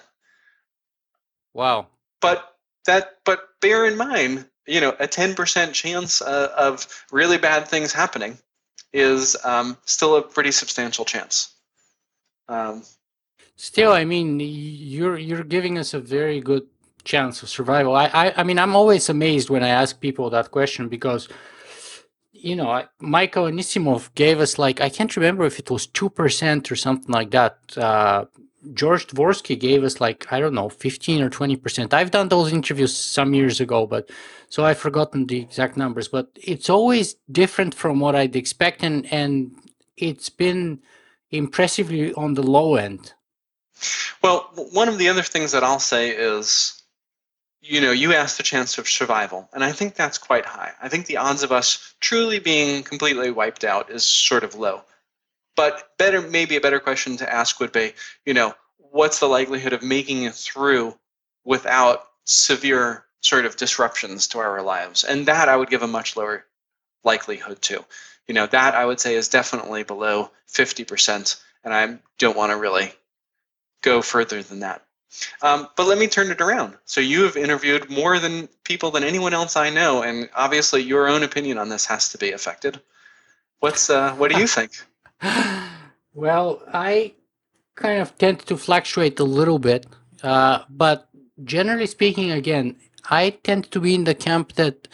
[1.53, 1.87] Wow.
[2.21, 2.55] But
[2.85, 7.93] that but bear in mind, you know, a 10% chance uh, of really bad things
[7.93, 8.37] happening
[8.91, 11.53] is um, still a pretty substantial chance.
[12.47, 12.83] Um,
[13.55, 16.67] still, I mean, you're you're giving us a very good
[17.03, 17.95] chance of survival.
[17.95, 21.27] I, I I mean, I'm always amazed when I ask people that question because
[22.43, 26.71] you know, Michael Anissimov gave us like I can't remember if it was two percent
[26.71, 27.57] or something like that.
[27.77, 28.25] Uh,
[28.73, 31.93] George Dvorsky gave us like I don't know, fifteen or twenty percent.
[31.93, 34.09] I've done those interviews some years ago, but
[34.49, 36.09] so I've forgotten the exact numbers.
[36.09, 39.55] But it's always different from what I'd expect, and and
[39.95, 40.81] it's been
[41.31, 43.13] impressively on the low end.
[44.21, 46.82] Well, one of the other things that I'll say is
[47.63, 50.73] you know, you asked the chance of survival, and I think that's quite high.
[50.81, 54.81] I think the odds of us truly being completely wiped out is sort of low.
[55.55, 57.93] But better, maybe a better question to ask would be,
[58.25, 60.97] you know, what's the likelihood of making it through
[61.45, 65.05] without severe sort of disruptions to our lives?
[65.05, 66.45] And that I would give a much lower
[67.05, 67.85] likelihood to.
[68.27, 72.57] You know, that I would say is definitely below 50%, and I don't want to
[72.57, 72.91] really
[73.81, 74.85] go further than that.
[75.41, 76.75] Um, but let me turn it around.
[76.85, 81.07] So you have interviewed more than people than anyone else I know, and obviously your
[81.07, 82.81] own opinion on this has to be affected.
[83.59, 84.71] What's uh, what do you think?
[86.13, 87.13] well, I
[87.75, 89.85] kind of tend to fluctuate a little bit,
[90.23, 91.09] uh, but
[91.43, 92.75] generally speaking, again,
[93.09, 94.87] I tend to be in the camp that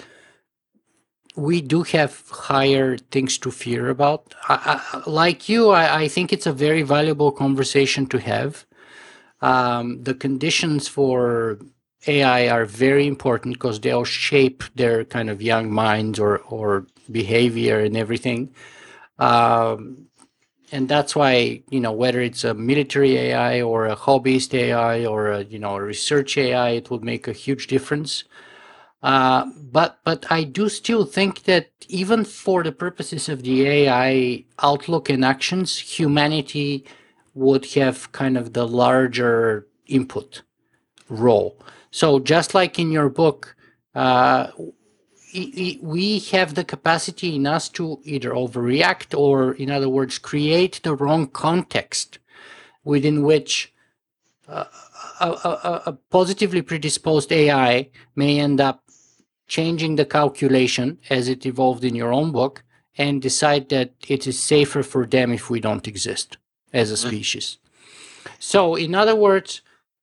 [1.35, 4.35] we do have higher things to fear about.
[4.47, 8.65] I, I, like you, I, I think it's a very valuable conversation to have
[9.41, 11.59] um, the conditions for
[12.07, 17.79] AI are very important because they'll shape their kind of young minds or, or behavior
[17.79, 18.53] and everything.
[19.19, 20.07] Um,
[20.71, 25.29] and that's why, you know, whether it's a military AI or a hobbyist AI or
[25.31, 28.25] a, you know, a research AI, it would make a huge difference.
[29.03, 34.45] Uh, but but I do still think that even for the purposes of the AI
[34.61, 36.85] outlook and actions, humanity
[37.39, 40.41] would have kind of the larger input
[41.07, 41.57] role.
[41.91, 43.55] So just like in your book,
[43.95, 44.51] uh,
[45.81, 50.95] we have the capacity in us to either overreact or, in other words, create the
[50.95, 52.19] wrong context
[52.83, 53.73] within which
[54.47, 54.65] uh,
[55.21, 58.83] a, a, a, positively predisposed AI may end up
[59.47, 62.63] changing the calculation as it evolved in your own book
[62.97, 66.37] and decide that it is safer for them if we don't exist
[66.73, 67.07] as a mm-hmm.
[67.07, 67.57] species.
[68.39, 69.61] So, in other words,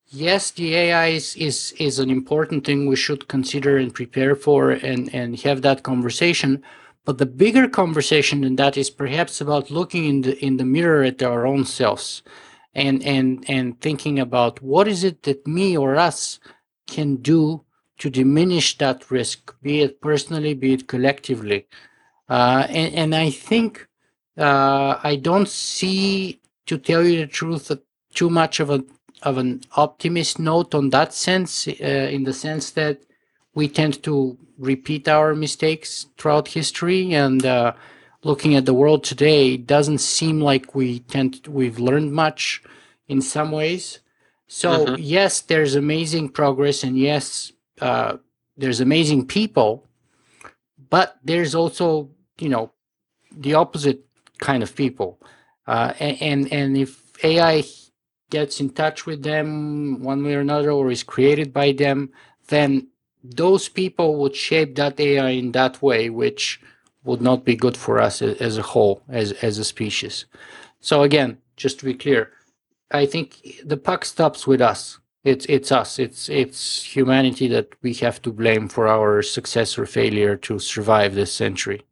[0.09, 4.71] yes, the AI is, is is an important thing we should consider and prepare for
[4.71, 6.63] and and have that conversation.
[7.05, 11.03] But the bigger conversation than that is perhaps about looking in the in the mirror
[11.05, 12.23] at our own selves
[12.75, 16.41] and and and thinking about what is it that me or us
[16.87, 17.65] can do
[17.99, 21.67] to diminish that risk, be it personally, be it collectively.
[22.29, 23.89] Uh, and, and I think
[24.37, 27.71] uh, I don't see, to tell you the truth,
[28.15, 28.85] too much of a
[29.23, 33.01] of an optimist note on that sense, uh, in the sense that
[33.55, 37.73] we tend to repeat our mistakes throughout history, and uh,
[38.23, 42.63] looking at the world today, it doesn't seem like we tend to, we've learned much
[43.09, 44.01] in some ways.
[44.49, 44.95] So mm-hmm.
[44.99, 48.19] yes, there's amazing progress, and yes, uh,
[48.57, 49.87] there's amazing people,
[50.91, 52.73] but there's also you know
[53.37, 54.05] the opposite
[54.39, 55.19] kind of people,
[55.67, 57.65] uh, and, and if AI
[58.31, 62.11] gets in touch with them one way or another or is created by them,
[62.49, 62.89] then
[63.23, 66.61] those people would shape that AI in that way, which
[67.05, 70.27] would not be good for us as a whole, as, as a species.
[70.81, 72.33] So again, just to be clear,
[72.91, 74.99] I think the puck stops with us.
[75.25, 75.99] It's it's us.
[75.99, 81.17] It's it's humanity that we have to blame for our success or failure to survive
[81.17, 81.83] this century.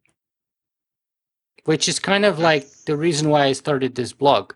[1.64, 4.52] Which is kind of like the reason why I started this blog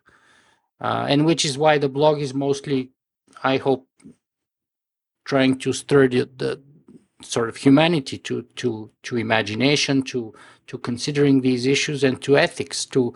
[0.80, 2.90] uh, and which is why the blog is mostly,
[3.42, 3.86] I hope,
[5.24, 6.62] trying to stir the, the
[7.22, 10.32] sort of humanity to to to imagination, to
[10.68, 13.14] to considering these issues, and to ethics, to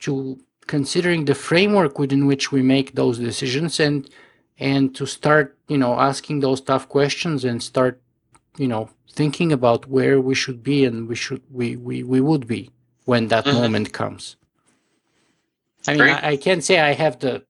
[0.00, 4.10] to considering the framework within which we make those decisions, and
[4.58, 8.00] and to start, you know, asking those tough questions and start,
[8.58, 12.46] you know, thinking about where we should be and we should we we, we would
[12.46, 12.70] be
[13.10, 13.58] when that mm-hmm.
[13.58, 14.36] moment comes.
[15.88, 17.42] I mean, I, I, can't say I have the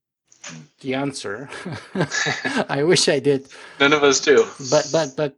[0.80, 1.50] the answer.
[2.78, 3.40] I wish I did.
[3.78, 4.46] None of us do.
[4.70, 5.36] But but but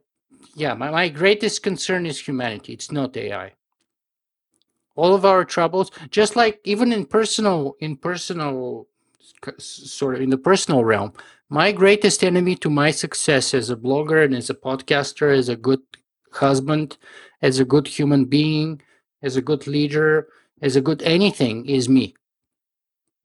[0.55, 2.71] yeah, my, my greatest concern is humanity.
[2.71, 3.51] It's not AI.
[4.95, 8.87] All of our troubles, just like even in personal in personal
[9.57, 11.11] sort of in the personal realm,
[11.49, 15.57] my greatest enemy to my success as a blogger and as a podcaster, as a
[15.57, 15.83] good
[16.31, 16.95] husband,
[17.41, 18.79] as a good human being,
[19.23, 20.27] as a good leader,
[20.61, 22.13] as a good anything is me.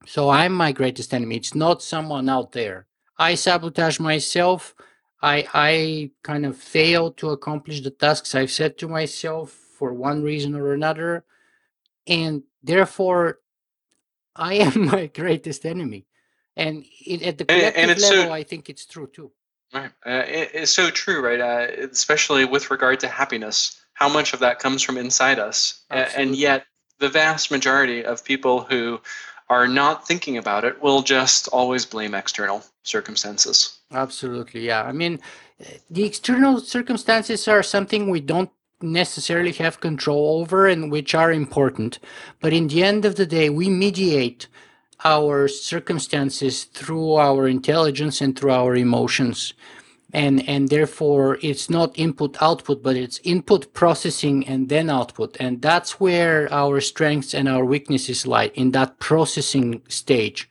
[0.07, 1.37] So I'm my greatest enemy.
[1.37, 2.87] It's not someone out there.
[3.19, 4.75] I sabotage myself.
[5.21, 10.23] I I kind of fail to accomplish the tasks I've set to myself for one
[10.23, 11.25] reason or another,
[12.07, 13.41] and therefore,
[14.35, 16.07] I am my greatest enemy.
[16.57, 19.31] And it, at the collective and, and level, so, I think it's true too.
[19.73, 21.41] Right, uh, it, it's so true, right?
[21.41, 26.23] Uh, especially with regard to happiness, how much of that comes from inside us, Absolutely.
[26.23, 26.65] and yet
[27.01, 29.01] the vast majority of people who
[29.51, 33.81] are not thinking about it will just always blame external circumstances.
[33.91, 34.85] Absolutely, yeah.
[34.85, 35.19] I mean,
[35.91, 41.99] the external circumstances are something we don't necessarily have control over and which are important.
[42.41, 44.47] But in the end of the day, we mediate
[45.05, 49.55] our circumstances through our intelligence and through our emotions
[50.13, 55.37] and and therefore it's not input output but it's input processing and then output.
[55.39, 60.49] And that's where our strengths and our weaknesses lie in that processing stage.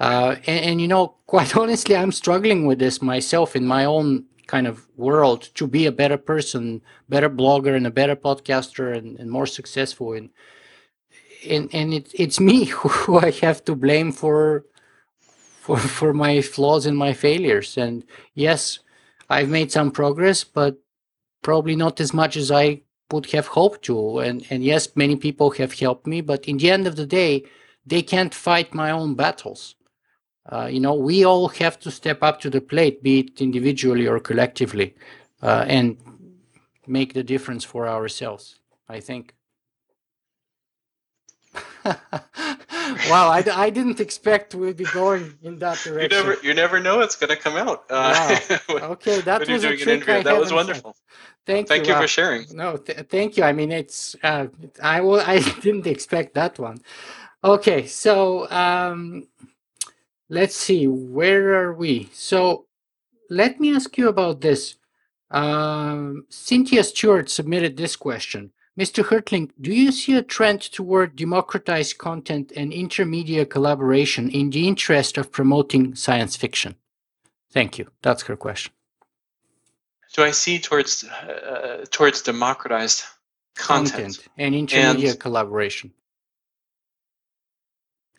[0.00, 4.24] Uh, and, and, you know quite honestly i'm struggling with this myself in my own
[4.48, 9.18] kind of world to be a better person better blogger and a better podcaster and,
[9.20, 10.28] and more successful and
[11.48, 14.64] and, and it, it's me who i have to blame for
[15.62, 17.78] for for my flaws and my failures.
[17.78, 18.80] And yes
[19.32, 20.76] I've made some progress, but
[21.42, 24.18] probably not as much as I would have hoped to.
[24.18, 27.44] And and yes, many people have helped me, but in the end of the day,
[27.86, 29.74] they can't fight my own battles.
[30.46, 34.06] Uh, you know, we all have to step up to the plate, be it individually
[34.08, 34.94] or collectively,
[35.40, 35.96] uh, and
[36.86, 38.58] make the difference for ourselves.
[38.88, 39.34] I think.
[41.84, 46.00] wow, I, I didn't expect we'd be going in that direction.
[46.02, 47.84] You never, you never know it's going to come out.
[47.90, 48.38] Uh,
[48.68, 48.76] wow.
[48.92, 50.96] okay, that was a trick I That was wonderful.
[51.44, 52.46] Thank, Thank you, you for sharing.
[52.52, 53.42] No, th- thank you.
[53.42, 54.46] I mean, it's uh,
[54.80, 55.20] I will.
[55.20, 56.78] I didn't expect that one.
[57.42, 59.26] Okay, so um,
[60.28, 60.86] let's see.
[60.86, 62.08] Where are we?
[62.12, 62.66] So
[63.28, 64.76] let me ask you about this.
[65.32, 68.52] Um, Cynthia Stewart submitted this question.
[68.78, 69.04] Mr.
[69.04, 75.18] Hertling, do you see a trend toward democratized content and intermedia collaboration in the interest
[75.18, 76.74] of promoting science fiction?
[77.50, 77.90] Thank you.
[78.00, 78.72] That's her question.
[80.14, 83.04] Do I see towards uh, towards democratized
[83.56, 85.92] content, content and intermedia and, collaboration?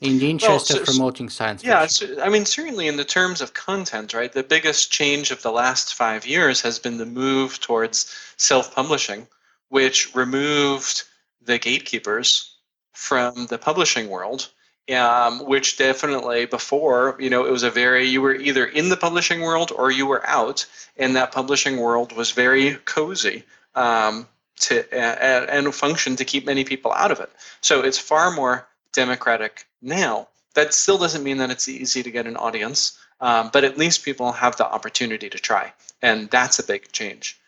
[0.01, 1.79] in the interest well, so, of promoting science fiction.
[1.79, 5.41] yeah so, i mean certainly in the terms of content right the biggest change of
[5.43, 9.25] the last five years has been the move towards self-publishing
[9.73, 11.03] which removed
[11.41, 12.55] the gatekeepers
[12.93, 14.49] from the publishing world
[14.91, 18.97] um, which definitely before you know it was a very you were either in the
[18.97, 20.65] publishing world or you were out
[20.97, 23.43] and that publishing world was very cozy
[23.75, 24.27] um,
[24.59, 27.31] to uh, and function to keep many people out of it.
[27.61, 30.27] So it's far more democratic now.
[30.53, 34.05] That still doesn't mean that it's easy to get an audience um, but at least
[34.05, 37.39] people have the opportunity to try and that's a big change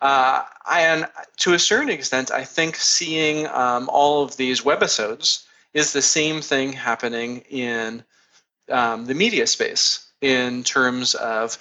[0.00, 5.44] uh, and to a certain extent i think seeing um, all of these webisodes
[5.74, 8.02] is the same thing happening in
[8.70, 11.58] um, the media space in terms of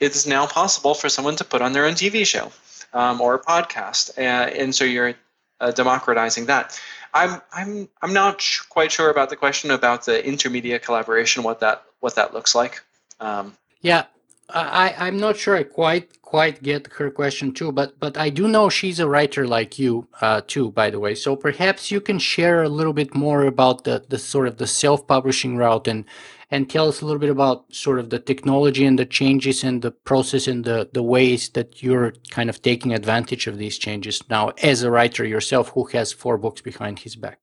[0.00, 2.52] it's now possible for someone to put on their own TV show
[2.92, 5.14] um, or a podcast, and, and so you're
[5.60, 6.80] uh, democratizing that.
[7.14, 11.60] I'm I'm I'm not sh- quite sure about the question about the intermedia collaboration, what
[11.60, 12.82] that what that looks like.
[13.20, 14.04] Um, yeah,
[14.48, 18.46] I I'm not sure I quite quite get her question too, but but I do
[18.46, 21.14] know she's a writer like you uh, too, by the way.
[21.14, 24.66] So perhaps you can share a little bit more about the the sort of the
[24.66, 26.04] self-publishing route and
[26.50, 29.82] and tell us a little bit about sort of the technology and the changes and
[29.82, 34.22] the process and the the ways that you're kind of taking advantage of these changes
[34.30, 37.40] now as a writer yourself who has four books behind his back.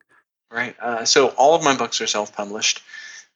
[0.51, 0.75] Right.
[0.79, 2.81] Uh, so all of my books are self-published.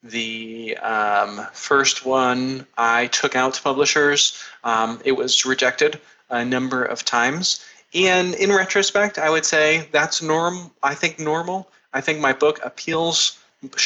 [0.03, 4.41] The um, first one I took out to publishers.
[4.63, 7.65] Um, it was rejected a number of times.
[7.93, 10.71] And in retrospect, I would say that's norm.
[10.83, 11.69] I think normal.
[11.93, 13.39] I think my book appeals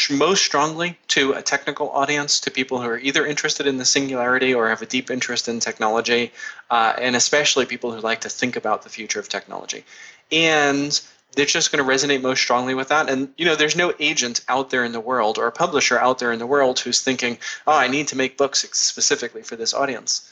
[0.09, 4.53] most strongly to a technical audience, to people who are either interested in the singularity
[4.53, 6.31] or have a deep interest in technology,
[6.69, 9.85] uh, and especially people who like to think about the future of technology.
[10.29, 10.99] And
[11.35, 13.09] they're just going to resonate most strongly with that.
[13.09, 16.31] And you know, there's no agent out there in the world or publisher out there
[16.31, 20.29] in the world who's thinking, "Oh, I need to make books specifically for this audience."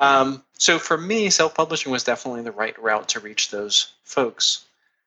[0.00, 4.64] Um, so for me, self-publishing was definitely the right route to reach those folks.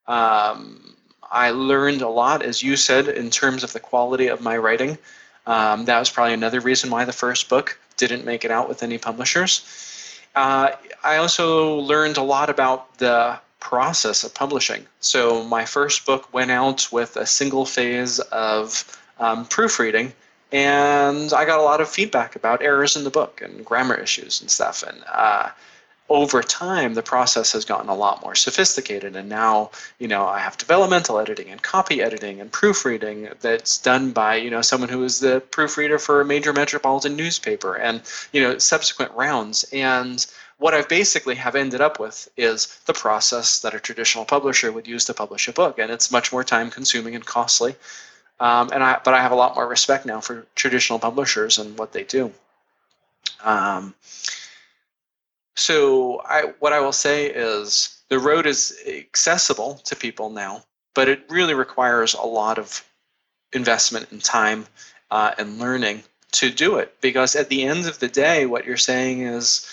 [0.07, 0.95] Um,
[1.29, 4.97] I learned a lot, as you said, in terms of the quality of my writing.
[5.47, 8.83] Um, that was probably another reason why the first book didn't make it out with
[8.83, 9.63] any publishers.
[10.35, 10.71] Uh,
[11.03, 14.85] I also learned a lot about the process of publishing.
[14.99, 18.85] So my first book went out with a single phase of
[19.17, 20.13] um, proofreading,
[20.51, 24.39] and I got a lot of feedback about errors in the book and grammar issues
[24.39, 24.83] and stuff.
[24.83, 25.49] And uh,
[26.09, 30.37] over time, the process has gotten a lot more sophisticated, and now you know I
[30.41, 35.03] have developmental editing and copy editing and proofreading that's done by you know someone who
[35.03, 40.73] is the proofreader for a major metropolitan newspaper, and you know subsequent rounds and what
[40.73, 45.05] I've basically have ended up with is the process that a traditional publisher would use
[45.05, 47.75] to publish a book, and it's much more time consuming and costly.
[48.39, 51.77] Um, and I, but I have a lot more respect now for traditional publishers and
[51.77, 52.31] what they do.
[53.43, 53.93] Um,
[55.55, 61.07] so I, what I will say is the road is accessible to people now, but
[61.07, 62.83] it really requires a lot of
[63.53, 64.65] investment and time
[65.11, 66.03] uh, and learning
[66.33, 66.95] to do it.
[67.01, 69.69] Because at the end of the day, what you're saying is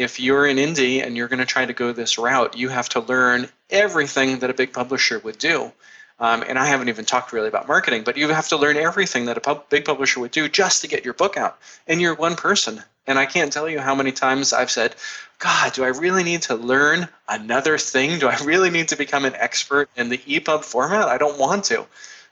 [0.00, 2.88] if you're an indie and you're going to try to go this route, you have
[2.88, 5.70] to learn everything that a big publisher would do.
[6.18, 9.26] Um, and I haven't even talked really about marketing, but you have to learn everything
[9.26, 11.58] that a pub- big publisher would do just to get your book out.
[11.86, 12.82] And you're one person.
[13.06, 14.94] And I can't tell you how many times I've said,
[15.38, 18.18] God, do I really need to learn another thing?
[18.18, 21.08] Do I really need to become an expert in the EPUB format?
[21.08, 21.86] I don't want to,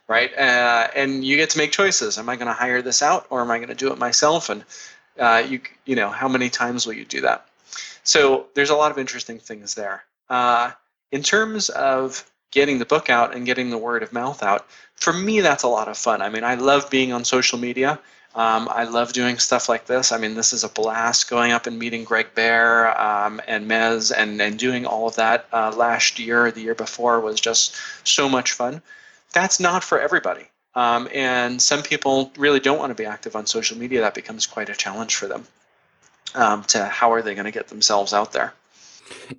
[0.07, 0.31] right?
[0.35, 2.17] Uh, and you get to make choices.
[2.17, 4.49] Am I going to hire this out or am I going to do it myself?
[4.49, 4.63] And
[5.19, 7.45] uh, you, you know, how many times will you do that?
[8.09, 10.03] So there's a lot of interesting things there.
[10.31, 10.71] Uh,
[11.11, 15.13] in terms of getting the book out and getting the word of mouth out, for
[15.13, 16.19] me, that's a lot of fun.
[16.19, 17.99] I mean, I love being on social media.
[18.33, 20.11] Um, I love doing stuff like this.
[20.11, 24.11] I mean, this is a blast going up and meeting Greg Bear um, and Mez
[24.11, 28.27] and, and doing all of that uh, last year, the year before was just so
[28.27, 28.81] much fun.
[29.33, 30.47] That's not for everybody.
[30.73, 34.01] Um, and some people really don't want to be active on social media.
[34.01, 35.45] That becomes quite a challenge for them
[36.35, 38.53] um, to how are they going to get themselves out there.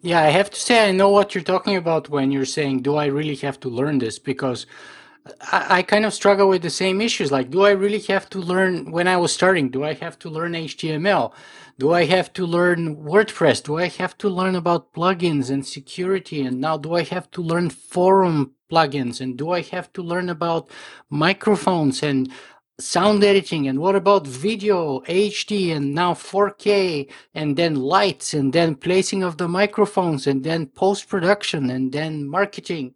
[0.02, 2.96] Yeah, I have to say, I know what you're talking about when you're saying, do
[2.96, 4.18] I really have to learn this?
[4.18, 4.66] Because
[5.52, 7.30] I, I, kind of struggle with the same issues.
[7.30, 9.70] Like, do I really have to learn when I was starting?
[9.70, 11.32] Do I have to learn HTML?
[11.78, 13.62] Do I have to learn WordPress?
[13.62, 16.42] Do I have to learn about plugins and security?
[16.42, 19.20] And now, do I have to learn forum plugins?
[19.20, 20.68] And do I have to learn about
[21.08, 22.30] microphones and
[22.80, 28.74] sound editing and what about video hd and now 4k and then lights and then
[28.74, 32.94] placing of the microphones and then post production and then marketing?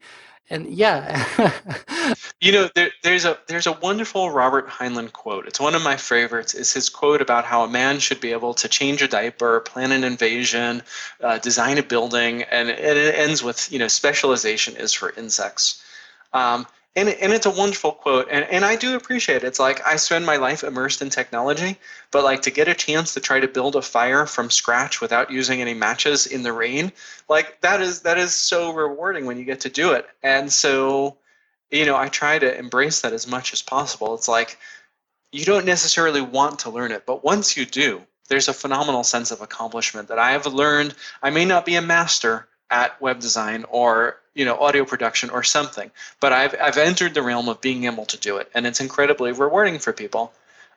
[0.51, 1.25] And yeah.
[2.41, 5.47] You know there, there's a there's a wonderful robert heinlein quote.
[5.47, 6.53] It's one of my favorites.
[6.53, 9.93] Is his quote about how a man should be able to change a diaper plan
[9.93, 10.83] an invasion
[11.23, 15.83] uh, design a building and, and it ends with you know specialization is for insects.
[16.35, 16.67] Um,
[16.97, 19.45] and, and it's a wonderful quote and, and i do appreciate it.
[19.45, 21.77] It's like i spend my life immersed in technology
[22.11, 25.31] but like to get a chance to try to build a fire from scratch without
[25.31, 26.93] using any matches in the rain
[27.29, 30.07] like that is that is so rewarding when you get to do it.
[30.23, 31.17] And so
[31.71, 34.15] you know i try to embrace that as much as possible.
[34.15, 34.59] It's like
[35.33, 39.31] you don't necessarily want to learn it but once you do there's a phenomenal sense
[39.31, 40.95] of accomplishment that i have learned.
[41.23, 45.43] I may not be a master at web design or you know audio production or
[45.43, 45.91] something.
[46.21, 49.33] But i've, I've entered the realm of being able to do it and it's incredibly
[49.33, 50.33] rewarding for people.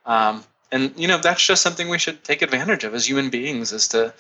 [0.05, 3.72] Um, and you know that's just something we should take advantage of as human beings
[3.72, 4.14] is to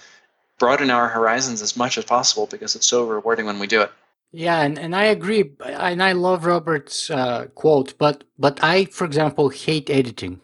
[0.59, 3.91] broaden our horizons as much as possible because it's so rewarding when we do it.
[4.31, 9.05] Yeah and, and i agree and i love robert's uh, quote but but i for
[9.05, 10.41] example hate editing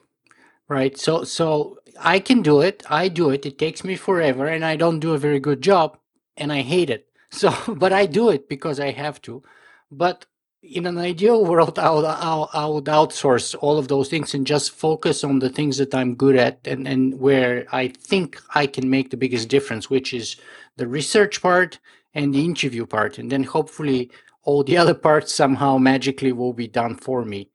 [0.70, 0.98] right?
[0.98, 4.76] So so i can do it i do it it takes me forever and i
[4.76, 5.98] don't do a very good job
[6.38, 9.44] and i hate it so, but I do it because I have to.
[9.92, 10.26] But
[10.62, 14.72] in an ideal world, I would, I would outsource all of those things and just
[14.72, 18.90] focus on the things that I'm good at and, and where I think I can
[18.90, 20.38] make the biggest difference, which is
[20.78, 21.80] the research part
[22.14, 23.18] and the interview part.
[23.18, 24.10] And then hopefully
[24.44, 27.50] all the other parts somehow magically will be done for me.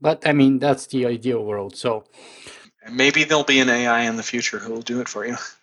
[0.00, 1.76] But I mean, that's the ideal world.
[1.76, 2.04] So
[2.90, 5.36] maybe there'll be an AI in the future who will do it for you.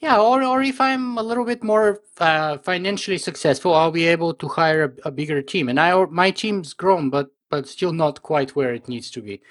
[0.00, 4.32] Yeah, or, or if I'm a little bit more uh, financially successful, I'll be able
[4.34, 5.68] to hire a, a, bigger team.
[5.68, 9.42] And I my team's grown, but but still not quite where it needs to be.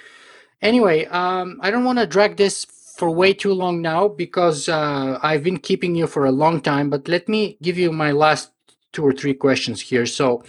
[0.61, 2.65] Anyway, um, I don't want to drag this
[2.97, 6.89] for way too long now because uh, I've been keeping you for a long time.
[6.89, 8.51] But let me give you my last
[8.91, 10.05] two or three questions here.
[10.05, 10.43] So,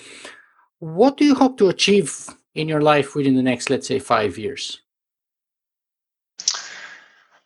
[0.78, 4.38] what do you hope to achieve in your life within the next, let's say, five
[4.38, 4.80] years?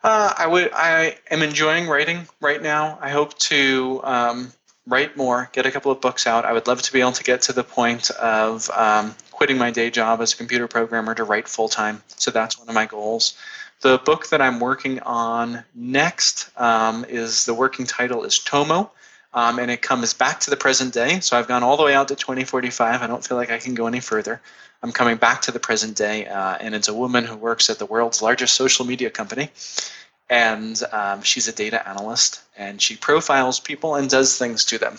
[0.05, 0.71] Uh, I would.
[0.75, 2.99] I am enjoying writing right now.
[3.01, 4.53] I hope to um,
[4.87, 6.45] write more, get a couple of books out.
[6.45, 9.71] I would love to be able to get to the point of um, quitting my
[9.71, 12.03] day job as a computer programmer to write full time.
[12.17, 13.33] So that's one of my goals.
[13.81, 18.91] The book that I'm working on next um, is the working title is Tomo.
[19.35, 21.19] Um, and it comes back to the present day.
[21.21, 23.03] So I've gone all the way out to 2045.
[23.03, 24.41] I don't feel like I can go any further.
[24.83, 27.79] I'm coming back to the present day, uh, and it's a woman who works at
[27.79, 29.49] the world's largest social media company.
[30.31, 34.97] And um, she's a data analyst, and she profiles people and does things to them.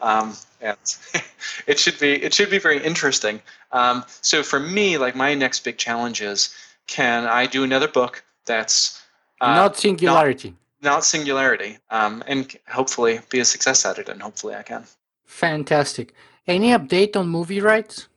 [0.00, 0.76] Um, and
[1.66, 3.40] it should be it should be very interesting.
[3.72, 6.54] Um, so for me, like my next big challenge is,
[6.86, 9.02] can I do another book that's
[9.40, 10.56] uh, not singularity, not,
[10.86, 14.84] not singularity, um, and hopefully be a success at it, and hopefully I can.
[15.26, 16.14] Fantastic.
[16.46, 18.08] Any update on movie rights?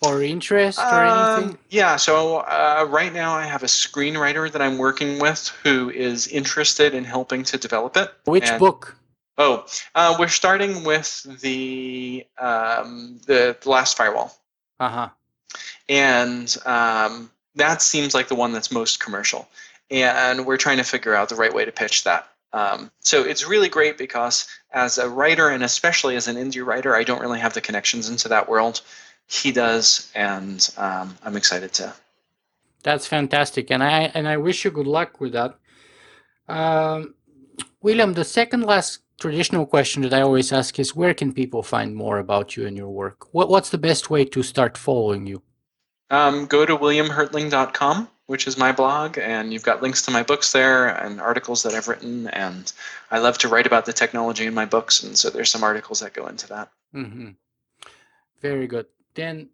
[0.00, 1.58] or interest or um, anything?
[1.70, 6.28] Yeah, so uh, right now I have a screenwriter that I'm working with who is
[6.28, 8.12] interested in helping to develop it.
[8.24, 8.96] Which and, book?
[9.36, 14.32] Oh, uh, we're starting with the um, the, the Last Firewall.
[14.80, 15.08] Uh huh.
[15.88, 19.48] And um, that seems like the one that's most commercial,
[19.90, 22.28] and we're trying to figure out the right way to pitch that.
[22.52, 26.94] Um, so it's really great because as a writer and especially as an indie writer,
[26.94, 28.80] I don't really have the connections into that world
[29.28, 31.92] he does, and um, I'm excited to.
[32.82, 35.58] That's fantastic, and I and I wish you good luck with that.
[36.48, 37.14] Um,
[37.82, 41.94] William, the second last traditional question that I always ask is, where can people find
[41.94, 43.34] more about you and your work?
[43.34, 45.42] What What's the best way to start following you?
[46.10, 50.52] Um, go to williamhertling.com, which is my blog, and you've got links to my books
[50.52, 52.28] there and articles that I've written.
[52.28, 52.72] And
[53.10, 56.00] I love to write about the technology in my books, and so there's some articles
[56.00, 56.70] that go into that.
[56.94, 57.30] Mm-hmm.
[58.40, 58.86] Very good
[59.18, 59.48] then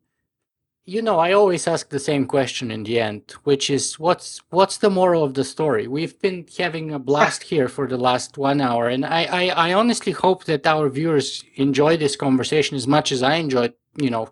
[0.85, 4.77] you know i always ask the same question in the end which is what's what's
[4.79, 8.61] the moral of the story we've been having a blast here for the last one
[8.61, 13.11] hour and I, I i honestly hope that our viewers enjoy this conversation as much
[13.11, 14.29] as i enjoyed you know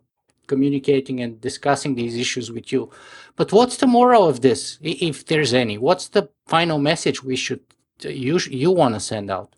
[0.52, 2.82] communicating and discussing these issues with you
[3.38, 6.24] but what's the moral of this if there's any what's the
[6.54, 7.62] final message we should
[8.24, 9.50] you you want to send out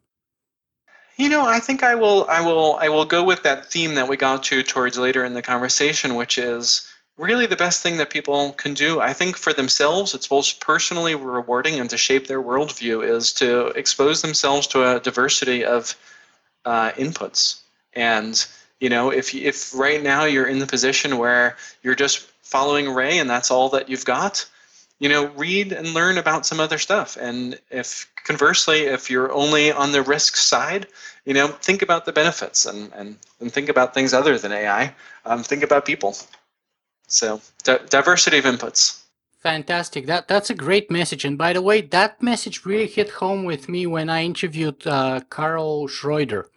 [1.16, 4.08] you know, I think I will I will I will go with that theme that
[4.08, 8.10] we got to towards later in the conversation, which is really the best thing that
[8.10, 9.00] people can do.
[9.00, 13.66] I think for themselves, it's both personally rewarding and to shape their worldview is to
[13.68, 15.96] expose themselves to a diversity of
[16.64, 17.60] uh, inputs.
[17.92, 18.44] And
[18.84, 23.18] you know, if if right now you're in the position where you're just following Ray
[23.18, 24.44] and that's all that you've got,
[24.98, 27.16] you know, read and learn about some other stuff.
[27.18, 30.86] And if conversely, if you're only on the risk side,
[31.24, 34.94] you know, think about the benefits and, and, and think about things other than AI.
[35.24, 36.14] Um, think about people.
[37.06, 39.00] So di- diversity of inputs.
[39.40, 40.04] Fantastic.
[40.04, 41.24] That that's a great message.
[41.24, 45.20] And by the way, that message really hit home with me when I interviewed uh,
[45.30, 46.50] Karl Schroeder,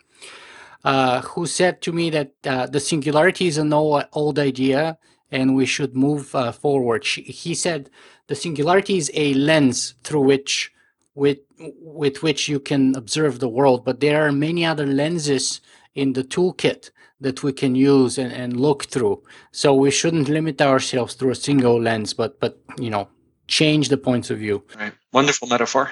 [0.83, 4.97] uh, who said to me that uh, the singularity is an old, old idea
[5.31, 7.03] and we should move uh, forward.
[7.03, 7.89] She, he said
[8.27, 10.71] the singularity is a lens through which
[11.15, 15.59] with with which you can observe the world, but there are many other lenses
[15.95, 19.23] in the toolkit that we can use and, and look through.
[19.51, 23.09] So we shouldn't limit ourselves through a single lens, but but you know,
[23.47, 24.63] change the points of view.
[24.77, 24.93] Right.
[25.11, 25.91] Wonderful metaphor.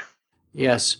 [0.54, 0.98] Yes.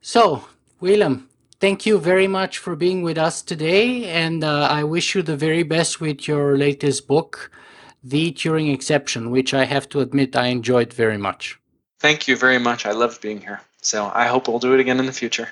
[0.00, 0.44] So,
[0.80, 1.28] Willem,
[1.60, 5.36] thank you very much for being with us today, and uh, I wish you the
[5.36, 7.50] very best with your latest book,
[8.02, 11.58] The Turing Exception, which I have to admit I enjoyed very much.
[12.00, 12.86] Thank you very much.
[12.86, 13.60] I loved being here.
[13.82, 15.48] So I hope we'll do it again in the future.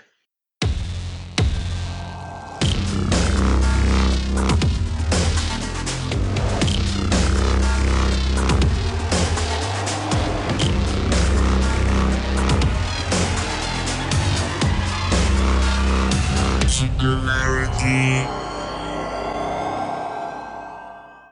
[17.96, 18.55] Bye.